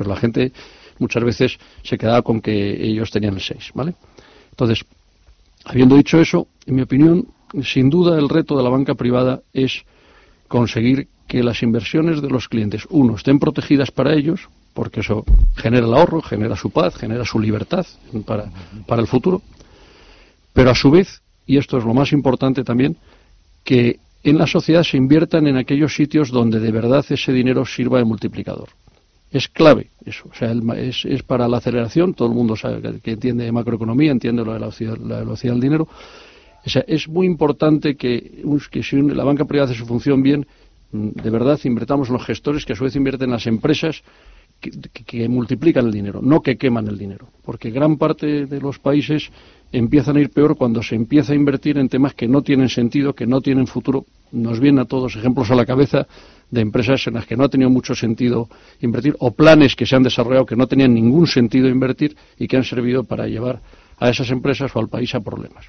pero 0.00 0.08
la 0.08 0.16
gente 0.16 0.50
muchas 0.98 1.22
veces 1.22 1.58
se 1.82 1.98
quedaba 1.98 2.22
con 2.22 2.40
que 2.40 2.82
ellos 2.82 3.10
tenían 3.10 3.34
el 3.34 3.42
6, 3.42 3.72
¿vale? 3.74 3.92
Entonces, 4.50 4.82
habiendo 5.66 5.94
dicho 5.94 6.18
eso, 6.18 6.48
en 6.64 6.76
mi 6.76 6.80
opinión, 6.80 7.26
sin 7.62 7.90
duda 7.90 8.18
el 8.18 8.30
reto 8.30 8.56
de 8.56 8.62
la 8.62 8.70
banca 8.70 8.94
privada 8.94 9.42
es 9.52 9.84
conseguir 10.48 11.08
que 11.28 11.42
las 11.42 11.62
inversiones 11.62 12.22
de 12.22 12.30
los 12.30 12.48
clientes, 12.48 12.86
uno, 12.88 13.16
estén 13.16 13.38
protegidas 13.38 13.90
para 13.90 14.14
ellos, 14.14 14.48
porque 14.72 15.00
eso 15.00 15.22
genera 15.54 15.84
el 15.84 15.92
ahorro, 15.92 16.22
genera 16.22 16.56
su 16.56 16.70
paz, 16.70 16.96
genera 16.96 17.26
su 17.26 17.38
libertad 17.38 17.84
para, 18.24 18.46
para 18.86 19.02
el 19.02 19.06
futuro, 19.06 19.42
pero 20.54 20.70
a 20.70 20.74
su 20.74 20.90
vez, 20.90 21.20
y 21.44 21.58
esto 21.58 21.76
es 21.76 21.84
lo 21.84 21.92
más 21.92 22.12
importante 22.12 22.64
también, 22.64 22.96
que 23.64 24.00
en 24.24 24.38
la 24.38 24.46
sociedad 24.46 24.82
se 24.82 24.96
inviertan 24.96 25.46
en 25.46 25.58
aquellos 25.58 25.94
sitios 25.94 26.30
donde 26.30 26.58
de 26.58 26.72
verdad 26.72 27.04
ese 27.06 27.34
dinero 27.34 27.66
sirva 27.66 27.98
de 27.98 28.06
multiplicador 28.06 28.70
es 29.30 29.48
clave 29.48 29.90
eso. 30.04 30.28
O 30.30 30.34
sea, 30.34 30.52
es, 30.76 31.04
es, 31.04 31.22
para 31.22 31.48
la 31.48 31.58
aceleración, 31.58 32.14
todo 32.14 32.28
el 32.28 32.34
mundo 32.34 32.56
sabe 32.56 33.00
que, 33.00 33.12
entiende 33.12 33.50
macroeconomía, 33.52 34.10
entiende 34.10 34.44
lo 34.44 34.52
de 34.52 34.60
la 34.60 34.66
velocidad, 35.20 35.54
del 35.54 35.60
dinero. 35.60 35.88
O 36.64 36.68
sea, 36.68 36.84
es 36.86 37.08
muy 37.08 37.26
importante 37.26 37.96
que, 37.96 38.42
que 38.70 38.82
si 38.82 39.00
la 39.00 39.24
banca 39.24 39.44
privada 39.44 39.70
hace 39.70 39.78
su 39.78 39.86
función 39.86 40.22
bien, 40.22 40.46
mm, 40.92 41.08
de 41.22 41.30
verdad 41.30 41.58
invertamos 41.64 42.08
en 42.08 42.14
los 42.14 42.24
gestores 42.24 42.64
que 42.64 42.74
a 42.74 42.76
su 42.76 42.84
vez 42.84 42.96
invierten 42.96 43.28
en 43.28 43.34
las 43.34 43.46
empresas 43.46 44.02
que, 44.60 45.28
multiplican 45.28 45.86
el 45.86 45.92
dinero, 45.92 46.20
no 46.22 46.42
que 46.42 46.56
queman 46.56 46.86
el 46.88 46.98
dinero. 46.98 47.28
Porque 47.42 47.70
gran 47.70 47.96
parte 47.96 48.46
de 48.46 48.60
los 48.60 48.78
países 48.78 49.30
empiezan 49.72 50.16
a 50.16 50.20
ir 50.20 50.30
peor 50.30 50.56
cuando 50.56 50.82
se 50.82 50.94
empieza 50.94 51.32
a 51.32 51.36
invertir 51.36 51.78
en 51.78 51.88
temas 51.88 52.14
que 52.14 52.28
no 52.28 52.42
tienen 52.42 52.68
sentido, 52.68 53.14
que 53.14 53.26
no 53.26 53.40
tienen 53.40 53.66
futuro. 53.66 54.04
Nos 54.32 54.60
vienen 54.60 54.80
a 54.80 54.84
todos 54.84 55.16
ejemplos 55.16 55.50
a 55.50 55.54
la 55.54 55.66
cabeza 55.66 56.06
de 56.50 56.60
empresas 56.60 57.06
en 57.06 57.14
las 57.14 57.26
que 57.26 57.36
no 57.36 57.44
ha 57.44 57.48
tenido 57.48 57.70
mucho 57.70 57.94
sentido 57.94 58.48
invertir 58.80 59.14
o 59.20 59.30
planes 59.30 59.76
que 59.76 59.86
se 59.86 59.96
han 59.96 60.02
desarrollado 60.02 60.46
que 60.46 60.56
no 60.56 60.66
tenían 60.66 60.92
ningún 60.92 61.26
sentido 61.26 61.68
invertir 61.68 62.16
y 62.38 62.48
que 62.48 62.56
han 62.56 62.64
servido 62.64 63.04
para 63.04 63.26
llevar 63.26 63.60
a 64.00 64.08
esas 64.08 64.30
empresas 64.30 64.74
o 64.74 64.78
al 64.78 64.88
país 64.88 65.14
a 65.14 65.20
problemas. 65.20 65.66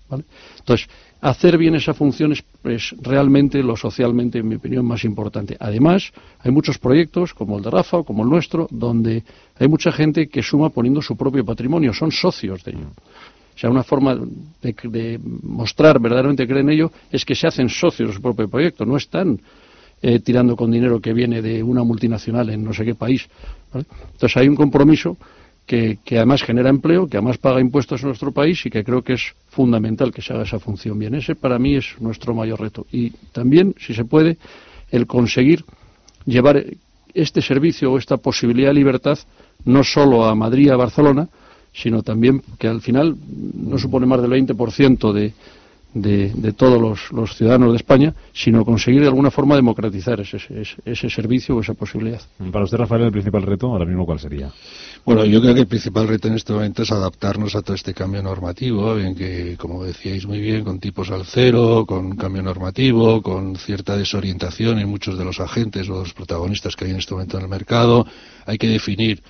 Entonces, 0.60 0.88
hacer 1.20 1.58
bien 1.58 1.75
esa 1.75 1.93
función 1.93 2.31
es, 2.31 2.96
realmente 3.01 3.62
lo 3.62 3.75
socialmente, 3.75 4.39
en 4.39 4.48
mi 4.48 4.55
opinión, 4.55 4.86
más 4.86 5.03
importante. 5.03 5.58
Además, 5.60 6.13
hay 6.39 6.51
muchos 6.51 6.77
proyectos, 6.77 7.34
como 7.34 7.58
el 7.58 7.63
de 7.63 7.70
Rafa 7.70 7.98
o 7.98 8.03
como 8.05 8.24
el 8.24 8.29
nuestro, 8.29 8.67
donde 8.72 9.24
hay 9.60 9.67
mucha 9.67 9.91
gente 9.91 10.29
que 10.29 10.41
suma 10.41 10.70
poniendo 10.70 11.01
su 11.01 11.17
propio 11.17 11.43
patrimonio, 11.43 11.93
son 11.93 12.12
socios 12.12 12.63
de 12.63 12.72
ello. 12.72 12.88
Sea, 13.61 13.69
una 13.69 13.83
forma 13.83 14.19
de, 14.63 15.19
mostrar 15.43 15.99
verdaderamente 15.99 16.47
que 16.47 16.51
creen 16.51 16.69
en 16.69 16.73
ello 16.73 16.91
es 17.11 17.23
que 17.23 17.35
se 17.35 17.45
hacen 17.45 17.69
socios 17.69 18.09
de 18.09 18.15
su 18.15 18.19
propio 18.19 18.49
proyecto, 18.49 18.87
no 18.87 18.97
están 18.97 19.39
eh, 20.01 20.17
tirando 20.19 20.55
con 20.55 20.71
dinero 20.71 20.99
que 20.99 21.13
viene 21.13 21.43
de 21.43 21.61
una 21.61 21.83
multinacional 21.83 22.49
en 22.49 22.63
no 22.63 22.73
sé 22.73 22.83
qué 22.83 22.95
país. 22.95 23.29
Entonces 23.71 24.35
hay 24.35 24.47
un 24.47 24.55
compromiso 24.55 25.15
que, 25.67 25.99
además 26.09 26.41
genera 26.41 26.71
empleo, 26.71 27.07
que 27.07 27.17
además 27.17 27.37
paga 27.37 27.61
impuestos 27.61 28.01
en 28.01 28.07
nuestro 28.07 28.31
país 28.31 28.65
y 28.65 28.71
que 28.71 28.83
creo 28.83 29.03
que 29.03 29.13
es 29.13 29.35
fundamental 29.49 30.11
que 30.11 30.23
se 30.23 30.33
haga 30.33 30.41
esa 30.41 30.57
función 30.57 30.97
bien. 30.97 31.13
Ese 31.13 31.35
para 31.35 31.59
mí 31.59 31.75
es 31.75 31.85
nuestro 31.99 32.33
mayor 32.33 32.61
reto. 32.61 32.87
Y 32.91 33.11
también, 33.31 33.75
si 33.77 33.93
se 33.93 34.05
puede, 34.05 34.39
el 34.89 35.05
conseguir 35.05 35.63
llevar 36.25 36.65
este 37.13 37.43
servicio 37.43 37.91
o 37.91 37.99
esta 37.99 38.17
posibilidad 38.17 38.69
de 38.69 38.73
libertad 38.73 39.19
no 39.65 39.83
solo 39.83 40.25
a 40.25 40.33
Madrid, 40.33 40.71
a 40.71 40.77
Barcelona, 40.77 41.29
sino 41.73 42.03
también 42.03 42.41
que 42.57 42.67
al 42.67 42.81
final 42.81 43.15
no 43.55 43.77
supone 43.77 44.05
más 44.05 44.21
del 44.21 44.31
20% 44.31 45.13
de, 45.13 45.33
de, 45.93 46.53
todos 46.53 47.11
los, 47.11 47.35
ciudadanos 47.35 47.71
de 47.71 47.77
España, 47.77 48.13
sino 48.33 48.63
conseguir 48.63 49.01
de 49.01 49.07
alguna 49.07 49.31
forma 49.31 49.55
democratizar 49.55 50.19
ese, 50.21 50.37
ese, 50.85 51.09
servicio 51.09 51.55
o 51.55 51.61
esa 51.61 51.73
posibilidad. 51.73 52.21
Para 52.51 52.65
usted, 52.65 52.77
Rafael, 52.77 53.03
el 53.03 53.11
principal 53.11 53.43
reto 53.43 53.67
ahora 53.67 53.85
mismo, 53.85 54.05
¿cuál 54.05 54.19
sería? 54.19 54.51
Bueno, 55.03 55.25
yo 55.25 55.41
creo 55.41 55.53
que 55.53 55.61
el 55.61 55.67
principal 55.67 56.07
reto 56.07 56.27
en 56.27 56.35
este 56.35 56.53
momento 56.53 56.83
es 56.83 56.91
adaptarnos 56.91 57.55
a 57.55 57.61
todo 57.61 57.75
este 57.75 57.93
cambio 57.93 58.21
normativo, 58.21 58.97
en 58.97 59.15
que, 59.15 59.55
como 59.57 59.83
decíais 59.83 60.25
muy 60.25 60.39
bien, 60.39 60.63
con 60.63 60.79
tipos 60.79 61.09
al 61.09 61.25
cero, 61.25 61.85
con 61.87 62.15
cambio 62.15 62.41
normativo, 62.43 63.21
con 63.21 63.55
cierta 63.55 63.97
desorientación 63.97 64.79
en 64.79 64.87
muchos 64.87 65.17
de 65.17 65.25
los 65.25 65.39
agentes 65.39 65.89
o 65.89 65.99
los 65.99 66.13
protagonistas 66.13 66.75
que 66.75 66.85
hay 66.85 66.91
en 66.91 66.97
este 66.97 67.13
momento 67.13 67.37
en 67.37 67.43
el 67.43 67.49
mercado, 67.49 68.05
hay 68.45 68.57
que 68.57 68.67
definir 68.67 69.21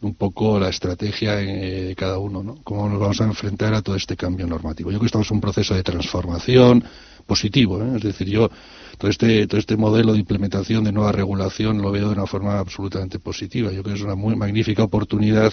un 0.00 0.14
poco 0.14 0.58
la 0.60 0.68
estrategia 0.68 1.36
de 1.36 1.94
cada 1.96 2.18
uno, 2.18 2.42
¿no? 2.42 2.56
Cómo 2.62 2.88
nos 2.88 3.00
vamos 3.00 3.20
a 3.20 3.24
enfrentar 3.24 3.74
a 3.74 3.82
todo 3.82 3.96
este 3.96 4.16
cambio 4.16 4.46
normativo. 4.46 4.90
Yo 4.90 4.98
creo 4.98 5.00
que 5.00 5.06
estamos 5.06 5.30
en 5.30 5.36
un 5.36 5.40
proceso 5.40 5.74
de 5.74 5.82
transformación 5.82 6.84
positivo, 7.26 7.82
¿eh? 7.82 7.96
es 7.96 8.02
decir, 8.02 8.28
yo 8.28 8.48
todo 8.96 9.10
este 9.10 9.46
todo 9.46 9.58
este 9.58 9.76
modelo 9.76 10.12
de 10.12 10.20
implementación 10.20 10.84
de 10.84 10.92
nueva 10.92 11.12
regulación 11.12 11.82
lo 11.82 11.90
veo 11.90 12.08
de 12.08 12.14
una 12.14 12.26
forma 12.26 12.58
absolutamente 12.58 13.18
positiva. 13.18 13.72
Yo 13.72 13.82
creo 13.82 13.94
que 13.94 14.00
es 14.00 14.04
una 14.04 14.14
muy 14.14 14.36
magnífica 14.36 14.84
oportunidad 14.84 15.52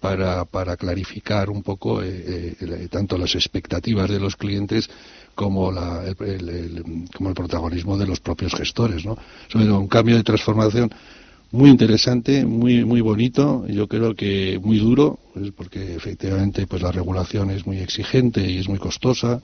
para, 0.00 0.44
para 0.44 0.76
clarificar 0.76 1.50
un 1.50 1.62
poco 1.62 2.02
eh, 2.02 2.54
eh, 2.60 2.88
tanto 2.90 3.18
las 3.18 3.34
expectativas 3.34 4.08
de 4.08 4.20
los 4.20 4.36
clientes 4.36 4.88
como, 5.34 5.72
la, 5.72 6.04
el, 6.04 7.06
como 7.14 7.30
el 7.30 7.34
protagonismo 7.34 7.98
de 7.98 8.06
los 8.06 8.20
propios 8.20 8.54
gestores, 8.54 9.04
¿no? 9.04 9.16
Sobre 9.48 9.70
un 9.70 9.88
cambio 9.88 10.16
de 10.16 10.22
transformación 10.22 10.90
muy 11.52 11.70
interesante, 11.70 12.44
muy 12.44 12.84
muy 12.84 13.00
bonito, 13.00 13.66
yo 13.68 13.86
creo 13.86 14.14
que 14.14 14.60
muy 14.62 14.78
duro, 14.78 15.18
pues, 15.32 15.52
porque 15.52 15.94
efectivamente 15.94 16.66
pues 16.66 16.82
la 16.82 16.92
regulación 16.92 17.50
es 17.50 17.66
muy 17.66 17.78
exigente 17.78 18.48
y 18.50 18.58
es 18.58 18.68
muy 18.68 18.78
costosa. 18.78 19.40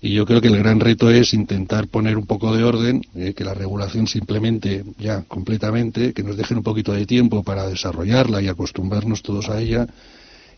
Y 0.00 0.12
yo 0.14 0.24
creo 0.26 0.40
que 0.40 0.48
el 0.48 0.58
gran 0.58 0.78
reto 0.78 1.10
es 1.10 1.34
intentar 1.34 1.88
poner 1.88 2.16
un 2.16 2.26
poco 2.26 2.54
de 2.54 2.62
orden, 2.62 3.02
eh, 3.16 3.34
que 3.34 3.44
la 3.44 3.54
regulación 3.54 4.06
se 4.06 4.18
implemente 4.18 4.84
ya 4.98 5.22
completamente, 5.22 6.12
que 6.12 6.22
nos 6.22 6.36
dejen 6.36 6.58
un 6.58 6.62
poquito 6.62 6.92
de 6.92 7.04
tiempo 7.04 7.42
para 7.42 7.66
desarrollarla 7.66 8.40
y 8.42 8.48
acostumbrarnos 8.48 9.22
todos 9.22 9.48
a 9.48 9.60
ella. 9.60 9.88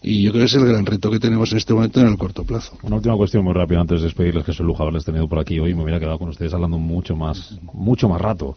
Y 0.05 0.23
yo 0.23 0.33
creo 0.33 0.43
que 0.43 0.47
es 0.47 0.55
el 0.55 0.67
gran 0.67 0.85
reto 0.85 1.11
que 1.11 1.19
tenemos 1.19 1.51
en 1.53 1.59
este 1.59 1.73
momento 1.73 1.99
en 1.99 2.09
el 2.09 2.19
corto 2.19 2.45
plazo. 2.45 2.77
Una 2.83 2.97
última 2.97 3.17
cuestión 3.17 3.43
muy 3.43 3.55
rápida 3.55 3.81
antes 3.81 4.01
de 4.01 4.05
despedirles, 4.05 4.45
que 4.45 4.51
es 4.51 4.61
lujo 4.61 4.83
haberles 4.83 5.05
tenido 5.05 5.27
por 5.27 5.39
aquí 5.39 5.59
hoy. 5.59 5.75
Me 5.75 5.83
hubiera 5.83 5.99
quedado 5.99 6.19
con 6.19 6.29
ustedes 6.29 6.53
hablando 6.53 6.79
mucho 6.79 7.17
más, 7.17 7.59
mucho 7.73 8.07
más 8.09 8.21
rato 8.21 8.55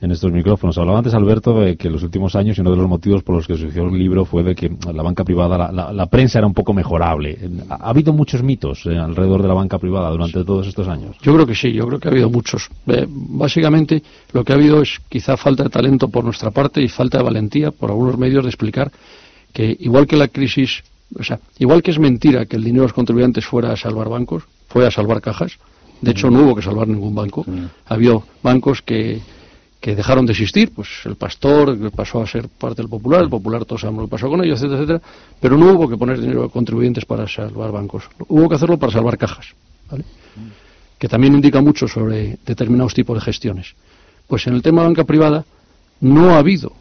en 0.00 0.10
estos 0.10 0.32
micrófonos. 0.32 0.76
Hablaba 0.78 0.98
antes 0.98 1.14
Alberto 1.14 1.60
de 1.60 1.76
que 1.76 1.88
en 1.88 1.92
los 1.92 2.02
últimos 2.02 2.34
años 2.34 2.58
y 2.58 2.60
uno 2.62 2.70
de 2.70 2.76
los 2.76 2.88
motivos 2.88 3.22
por 3.22 3.36
los 3.36 3.46
que 3.46 3.56
se 3.56 3.66
hizo 3.66 3.84
el 3.84 3.98
libro 3.98 4.24
fue 4.24 4.42
de 4.42 4.54
que 4.54 4.70
la 4.92 5.02
banca 5.02 5.24
privada, 5.24 5.70
la, 5.70 6.06
prensa 6.06 6.38
era 6.38 6.46
un 6.46 6.54
poco 6.54 6.72
mejorable. 6.72 7.38
¿Ha, 7.68 7.88
habido 7.90 8.12
muchos 8.12 8.42
mitos 8.42 8.84
eh, 8.86 8.96
alrededor 8.96 9.42
de 9.42 9.48
la 9.48 9.54
banca 9.54 9.78
privada 9.78 10.10
durante 10.10 10.42
todos 10.44 10.66
estos 10.66 10.88
años? 10.88 11.16
Yo 11.22 11.34
creo 11.34 11.46
que 11.46 11.54
sí, 11.54 11.72
yo 11.72 11.86
creo 11.86 12.00
que 12.00 12.08
ha 12.08 12.10
habido 12.10 12.30
muchos. 12.30 12.68
Eh, 12.86 13.06
básicamente 13.08 14.02
lo 14.32 14.42
que 14.42 14.52
ha 14.52 14.56
habido 14.56 14.82
es 14.82 15.00
quizá 15.08 15.36
falta 15.36 15.64
de 15.64 15.70
talento 15.70 16.08
por 16.08 16.24
nuestra 16.24 16.50
parte 16.50 16.82
y 16.82 16.88
falta 16.88 17.18
de 17.18 17.24
valentía 17.24 17.70
por 17.70 17.90
algunos 17.90 18.18
medios 18.18 18.42
de 18.42 18.50
explicar 18.50 18.90
que 19.52 19.76
igual 19.80 20.06
que 20.06 20.16
la 20.16 20.28
crisis, 20.28 20.82
o 21.18 21.24
sea, 21.24 21.40
igual 21.58 21.82
que 21.82 21.90
es 21.90 21.98
mentira 21.98 22.46
que 22.46 22.56
el 22.56 22.64
dinero 22.64 22.82
de 22.82 22.88
los 22.88 22.92
contribuyentes 22.92 23.44
fuera 23.44 23.72
a 23.72 23.76
salvar 23.76 24.08
bancos, 24.08 24.44
fue 24.68 24.86
a 24.86 24.90
salvar 24.90 25.20
cajas. 25.20 25.58
De 26.00 26.12
hecho, 26.12 26.30
no 26.30 26.42
hubo 26.42 26.54
que 26.54 26.62
salvar 26.62 26.88
ningún 26.88 27.14
banco. 27.14 27.44
Había 27.86 28.18
bancos 28.42 28.80
que 28.80 29.20
que 29.80 29.96
dejaron 29.96 30.26
de 30.26 30.32
existir, 30.32 30.72
pues 30.74 30.88
el 31.06 31.16
pastor 31.16 31.90
pasó 31.92 32.20
a 32.20 32.26
ser 32.26 32.48
parte 32.48 32.82
del 32.82 32.90
popular, 32.90 33.22
el 33.22 33.30
popular 33.30 33.64
todos 33.64 33.80
sabemos 33.80 34.02
lo 34.02 34.08
que 34.08 34.10
pasó 34.10 34.28
con 34.28 34.44
ellos, 34.44 34.58
etcétera, 34.58 34.82
etcétera, 34.82 35.02
pero 35.40 35.56
no 35.56 35.72
hubo 35.72 35.88
que 35.88 35.96
poner 35.96 36.20
dinero 36.20 36.44
a 36.44 36.50
contribuyentes 36.50 37.06
para 37.06 37.26
salvar 37.26 37.72
bancos, 37.72 38.04
hubo 38.28 38.48
que 38.48 38.56
hacerlo 38.56 38.78
para 38.78 38.92
salvar 38.92 39.16
cajas, 39.16 39.46
¿vale? 39.90 40.04
que 40.98 41.08
también 41.08 41.34
indica 41.34 41.62
mucho 41.62 41.88
sobre 41.88 42.38
determinados 42.44 42.92
tipos 42.92 43.16
de 43.16 43.22
gestiones. 43.22 43.74
Pues 44.28 44.46
en 44.46 44.54
el 44.54 44.60
tema 44.60 44.82
de 44.82 44.88
banca 44.88 45.04
privada 45.04 45.46
no 46.02 46.34
ha 46.34 46.38
habido 46.38 46.72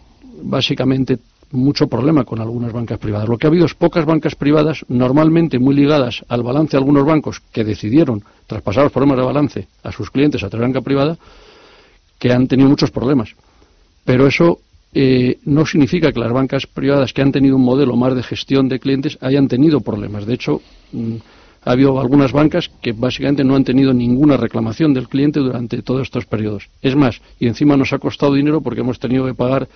básicamente 0.44 1.20
mucho 1.52 1.88
problema 1.88 2.24
con 2.24 2.40
algunas 2.40 2.72
bancas 2.72 3.00
privadas. 3.00 3.28
Lo 3.28 3.38
que 3.38 3.48
ha 3.48 3.50
habido 3.50 3.66
es 3.66 3.74
pocas 3.74 4.06
bancas 4.06 4.36
privadas, 4.36 4.86
normalmente 4.88 5.60
muy 5.60 5.76
ligadas 5.76 6.24
al 6.28 6.44
balance 6.44 6.72
de 6.72 6.78
algunos 6.78 7.06
bancos 7.06 7.42
que 7.52 7.64
decidieron 7.64 8.24
traspasar 8.48 8.84
los 8.84 8.92
problemas 8.92 9.18
de 9.18 9.24
balance 9.24 9.68
a 9.84 9.92
sus 9.92 10.12
clientes 10.12 10.44
a 10.44 10.50
través 10.50 10.68
banca 10.68 10.82
privada, 10.82 11.18
que 12.20 12.32
han 12.32 12.48
tenido 12.48 12.70
muchos 12.70 12.92
problemas. 12.92 13.36
Pero 14.06 14.28
eso 14.28 14.60
eh, 14.94 15.38
no 15.46 15.66
significa 15.66 16.12
que 16.12 16.20
las 16.20 16.32
bancas 16.32 16.66
privadas 16.68 17.14
que 17.14 17.22
han 17.22 17.32
tenido 17.32 17.56
un 17.56 17.64
modelo 17.64 17.96
más 17.96 18.16
de 18.16 18.24
gestión 18.24 18.68
de 18.68 18.80
clientes 18.80 19.18
hayan 19.22 19.48
tenido 19.48 19.82
problemas. 19.82 20.26
De 20.26 20.34
hecho, 20.34 20.62
mm, 20.92 21.16
ha 21.64 21.72
habido 21.72 22.00
algunas 22.00 22.32
bancas 22.32 22.72
que 22.82 22.94
básicamente 22.94 23.44
no 23.44 23.56
han 23.56 23.64
tenido 23.64 23.94
ninguna 23.94 24.38
reclamación 24.38 24.94
del 24.94 25.10
cliente 25.10 25.40
durante 25.40 25.82
todos 25.82 26.04
estos 26.04 26.26
periodos. 26.26 26.70
Es 26.82 26.96
más, 26.96 27.22
y 27.40 27.48
encima 27.48 27.78
nos 27.78 27.94
ha 27.94 28.00
costado 28.00 28.34
dinero 28.34 28.62
porque 28.62 28.82
hemos 28.82 29.00
tenido 29.00 29.26
que 29.26 29.34
pagar 29.34 29.68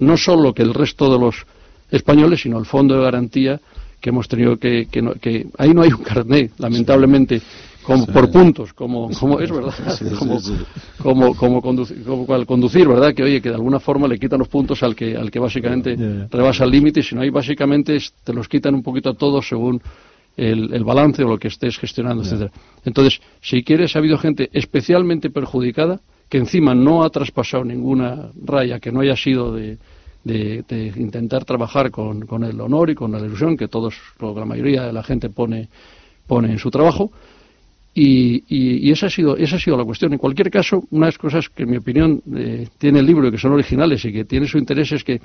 no 0.00 0.16
solo 0.16 0.52
que 0.52 0.62
el 0.62 0.74
resto 0.74 1.12
de 1.12 1.18
los 1.18 1.46
españoles, 1.90 2.42
sino 2.42 2.58
el 2.58 2.66
fondo 2.66 2.96
de 2.96 3.02
garantía 3.02 3.60
que 4.00 4.10
hemos 4.10 4.28
tenido 4.28 4.56
que, 4.56 4.88
que, 4.90 5.46
ahí 5.58 5.74
no 5.74 5.82
hay 5.82 5.92
un 5.92 6.02
carnet, 6.02 6.52
lamentablemente, 6.58 7.42
como 7.82 8.06
por 8.06 8.30
puntos, 8.30 8.72
como, 8.72 9.10
como 9.10 9.40
es 9.40 9.50
verdad, 9.50 9.74
como, 11.02 11.34
como, 11.34 11.60
conducir, 11.60 12.02
como 12.04 12.32
al 12.32 12.46
conducir, 12.46 12.88
¿verdad? 12.88 13.14
Que 13.14 13.22
oye, 13.22 13.42
que 13.42 13.50
de 13.50 13.56
alguna 13.56 13.78
forma 13.78 14.08
le 14.08 14.18
quitan 14.18 14.38
los 14.38 14.48
puntos 14.48 14.82
al 14.82 14.94
que, 14.94 15.16
al 15.16 15.30
que 15.30 15.38
básicamente 15.38 15.96
rebasa 16.30 16.64
el 16.64 16.70
límite, 16.70 17.02
sino 17.02 17.20
ahí 17.20 17.30
básicamente 17.30 17.98
te 18.24 18.32
los 18.32 18.48
quitan 18.48 18.74
un 18.74 18.82
poquito 18.82 19.10
a 19.10 19.14
todos 19.14 19.46
según 19.46 19.82
el, 20.36 20.84
balance 20.84 21.22
o 21.22 21.28
lo 21.28 21.38
que 21.38 21.48
estés 21.48 21.78
gestionando, 21.78 22.22
etcétera. 22.22 22.50
Entonces, 22.84 23.20
si 23.42 23.62
quieres, 23.62 23.94
ha 23.94 23.98
habido 23.98 24.16
gente 24.16 24.48
especialmente 24.52 25.28
perjudicada 25.28 26.00
que 26.30 26.38
encima 26.38 26.74
no 26.74 27.02
ha 27.02 27.10
traspasado 27.10 27.64
ninguna 27.64 28.30
raya 28.44 28.78
que 28.78 28.92
no 28.92 29.00
haya 29.00 29.16
sido 29.16 29.52
de, 29.52 29.78
intentar 30.96 31.44
trabajar 31.44 31.90
con, 31.90 32.44
el 32.44 32.60
honor 32.60 32.90
y 32.90 32.94
con 32.94 33.10
la 33.10 33.18
ilusión 33.18 33.56
que 33.56 33.66
todos, 33.66 33.96
la 34.20 34.44
mayoría 34.44 34.84
de 34.84 34.92
la 34.92 35.02
gente 35.02 35.28
pone, 35.28 35.68
pone 36.28 36.52
en 36.52 36.58
su 36.58 36.70
trabajo. 36.70 37.10
Y, 37.92 38.44
y, 38.48 38.92
esa, 38.92 39.06
ha 39.06 39.10
sido, 39.10 39.36
esa 39.36 39.56
ha 39.56 39.58
sido 39.58 39.76
la 39.76 39.84
cuestión. 39.84 40.12
En 40.12 40.18
cualquier 40.18 40.48
caso, 40.52 40.84
una 40.92 41.06
de 41.06 41.12
las 41.12 41.18
cosas 41.18 41.48
que, 41.48 41.64
en 41.64 41.70
mi 41.70 41.78
opinión, 41.78 42.22
eh, 42.36 42.68
tiene 42.78 43.00
el 43.00 43.06
libro 43.06 43.26
y 43.26 43.32
que 43.32 43.38
son 43.38 43.50
originales 43.50 44.04
y 44.04 44.12
que 44.12 44.24
tiene 44.24 44.46
su 44.46 44.56
interés 44.56 44.92
es 44.92 45.02
que 45.02 45.20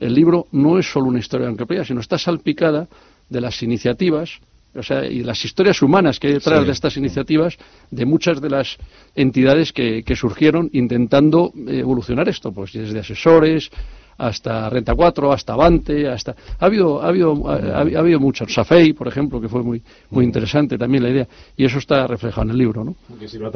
el 0.00 0.14
libro 0.14 0.46
no 0.52 0.78
es 0.78 0.90
solo 0.90 1.08
una 1.08 1.18
historia 1.18 1.46
de 1.46 1.52
Ancapella, 1.52 1.84
sino 1.84 2.00
está 2.00 2.16
salpicada 2.16 2.88
de 3.28 3.40
las 3.42 3.62
iniciativas 3.62 4.40
o 4.76 4.82
sea, 4.82 5.04
y 5.04 5.22
las 5.22 5.44
historias 5.44 5.82
humanas 5.82 6.18
que 6.18 6.28
hay 6.28 6.34
detrás 6.34 6.66
de 6.66 6.72
estas 6.72 6.96
iniciativas 6.96 7.56
de 7.90 8.04
muchas 8.04 8.40
de 8.40 8.50
las 8.50 8.76
entidades 9.14 9.72
que, 9.72 10.02
que 10.02 10.16
surgieron 10.16 10.70
intentando 10.72 11.52
evolucionar 11.66 12.28
esto, 12.28 12.52
pues 12.52 12.72
desde 12.72 12.98
asesores, 12.98 13.70
hasta 14.18 14.68
Renta 14.70 14.94
4, 14.94 15.32
hasta 15.32 15.52
Avante, 15.52 16.08
hasta 16.08 16.34
ha 16.58 16.66
habido 16.66 17.02
ha 17.02 17.08
habido 17.08 17.48
ha, 17.48 17.80
habido 17.80 18.20
muchos 18.20 18.52
Safei, 18.52 18.92
por 18.92 19.08
ejemplo, 19.08 19.40
que 19.40 19.48
fue 19.48 19.62
muy 19.62 19.82
muy 20.10 20.24
interesante 20.24 20.78
también 20.78 21.02
la 21.02 21.10
idea 21.10 21.28
y 21.56 21.64
eso 21.64 21.78
está 21.78 22.06
reflejado 22.06 22.44
en 22.44 22.50
el 22.50 22.58
libro, 22.58 22.84
¿no? 22.84 22.94
Que 23.18 23.28
sirva, 23.28 23.50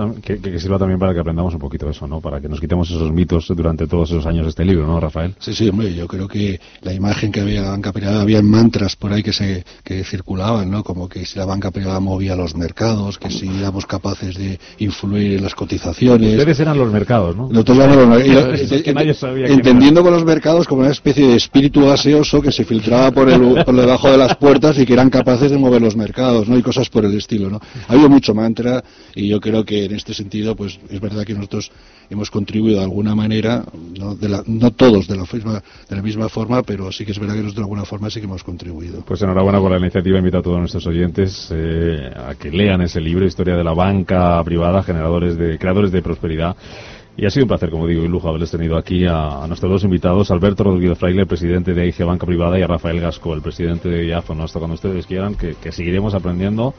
también 0.78 0.98
para 0.98 1.14
que 1.14 1.20
aprendamos 1.20 1.54
un 1.54 1.60
poquito 1.60 1.88
eso, 1.88 2.06
¿no? 2.06 2.20
Para 2.20 2.40
que 2.40 2.48
nos 2.48 2.60
quitemos 2.60 2.90
esos 2.90 3.12
mitos 3.12 3.48
durante 3.48 3.86
todos 3.86 4.10
esos 4.10 4.26
años 4.26 4.44
de 4.44 4.50
este 4.50 4.64
libro, 4.64 4.86
¿no, 4.86 5.00
Rafael? 5.00 5.34
Sí, 5.38 5.54
sí, 5.54 5.68
hombre, 5.68 5.94
yo 5.94 6.06
creo 6.06 6.28
que 6.28 6.60
la 6.82 6.92
imagen 6.92 7.32
que 7.32 7.40
había 7.40 7.62
la 7.62 7.70
banca 7.70 7.92
privada 7.92 8.22
había 8.22 8.42
mantras 8.42 8.96
por 8.96 9.12
ahí 9.12 9.22
que 9.22 9.32
se 9.32 9.64
que 9.84 10.04
circulaban, 10.04 10.70
¿no? 10.70 10.82
Como 10.84 11.08
que 11.08 11.24
si 11.24 11.38
la 11.38 11.44
banca 11.44 11.70
privada 11.70 12.00
movía 12.00 12.36
los 12.36 12.54
mercados, 12.54 13.18
que 13.18 13.30
si 13.30 13.48
éramos 13.48 13.86
capaces 13.86 14.36
de 14.36 14.58
influir 14.78 15.38
en 15.38 15.42
las 15.42 15.54
cotizaciones. 15.54 16.38
Ustedes 16.38 16.60
eran 16.60 16.78
los 16.78 16.92
mercados, 16.92 17.36
¿no? 17.36 17.48
entendiendo 19.50 20.02
con 20.02 20.12
los 20.12 20.24
mercados 20.24 20.49
como 20.66 20.82
una 20.82 20.90
especie 20.90 21.26
de 21.26 21.36
espíritu 21.36 21.84
gaseoso 21.84 22.40
que 22.40 22.52
se 22.52 22.64
filtraba 22.64 23.10
por, 23.10 23.28
el, 23.28 23.64
por 23.64 23.74
debajo 23.74 24.10
de 24.10 24.18
las 24.18 24.36
puertas 24.36 24.78
y 24.78 24.86
que 24.86 24.92
eran 24.92 25.10
capaces 25.10 25.50
de 25.50 25.58
mover 25.58 25.80
los 25.80 25.96
mercados, 25.96 26.48
¿no? 26.48 26.58
Y 26.58 26.62
cosas 26.62 26.88
por 26.88 27.04
el 27.04 27.16
estilo, 27.16 27.48
¿no? 27.50 27.60
Ha 27.88 27.92
habido 27.92 28.08
mucho 28.08 28.34
mantra 28.34 28.82
y 29.14 29.28
yo 29.28 29.40
creo 29.40 29.64
que 29.64 29.84
en 29.84 29.94
este 29.94 30.14
sentido, 30.14 30.56
pues 30.56 30.78
es 30.90 31.00
verdad 31.00 31.24
que 31.24 31.34
nosotros 31.34 31.70
hemos 32.10 32.30
contribuido 32.30 32.78
de 32.78 32.84
alguna 32.84 33.14
manera, 33.14 33.64
no, 33.98 34.14
de 34.16 34.28
la, 34.28 34.42
no 34.46 34.72
todos 34.72 35.06
de 35.06 35.16
la, 35.16 35.24
misma, 35.32 35.62
de 35.88 35.96
la 35.96 36.02
misma 36.02 36.28
forma, 36.28 36.62
pero 36.62 36.90
sí 36.90 37.04
que 37.04 37.12
es 37.12 37.18
verdad 37.18 37.34
que 37.34 37.42
nosotros 37.42 37.62
de 37.62 37.70
alguna 37.70 37.84
forma 37.84 38.10
sí 38.10 38.20
que 38.20 38.26
hemos 38.26 38.42
contribuido. 38.42 39.02
Pues 39.06 39.22
enhorabuena 39.22 39.60
por 39.60 39.70
la 39.70 39.78
iniciativa, 39.78 40.18
invito 40.18 40.38
a 40.38 40.42
todos 40.42 40.58
nuestros 40.58 40.86
oyentes 40.86 41.48
eh, 41.52 42.10
a 42.16 42.34
que 42.34 42.50
lean 42.50 42.82
ese 42.82 43.00
libro, 43.00 43.24
Historia 43.24 43.56
de 43.56 43.64
la 43.64 43.72
Banca 43.72 44.42
Privada, 44.44 44.82
generadores 44.82 45.38
de, 45.38 45.58
creadores 45.58 45.92
de 45.92 46.02
prosperidad. 46.02 46.56
Y 47.16 47.26
ha 47.26 47.30
sido 47.30 47.44
un 47.44 47.48
placer, 47.48 47.70
como 47.70 47.86
digo, 47.86 48.02
y 48.02 48.08
lujo 48.08 48.28
haberles 48.28 48.50
tenido 48.50 48.76
aquí 48.76 49.04
a, 49.06 49.44
nuestros 49.46 49.70
dos 49.70 49.84
invitados, 49.84 50.30
Alberto 50.30 50.64
Rodríguez 50.64 50.98
Fraile, 50.98 51.26
presidente 51.26 51.74
de 51.74 51.82
AIG 51.82 52.04
Banca 52.04 52.26
Privada, 52.26 52.58
y 52.58 52.62
a 52.62 52.66
Rafael 52.66 53.00
Gasco, 53.00 53.34
el 53.34 53.42
presidente 53.42 53.88
de 53.88 54.06
IAFO. 54.06 54.32
Hasta 54.40 54.58
cuando 54.58 54.74
ustedes 54.74 55.06
quieran, 55.06 55.34
que, 55.34 55.54
seguiremos 55.72 56.14
aprendiendo 56.14 56.74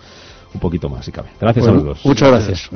un 0.54 0.60
poquito 0.60 0.90
más, 0.90 1.06
si 1.06 1.12
cabe. 1.12 1.30
Gracias 1.40 1.68
a 1.68 1.72
los 1.72 1.84
dos. 1.84 2.06
Muchas 2.06 2.30
gracias. 2.30 2.70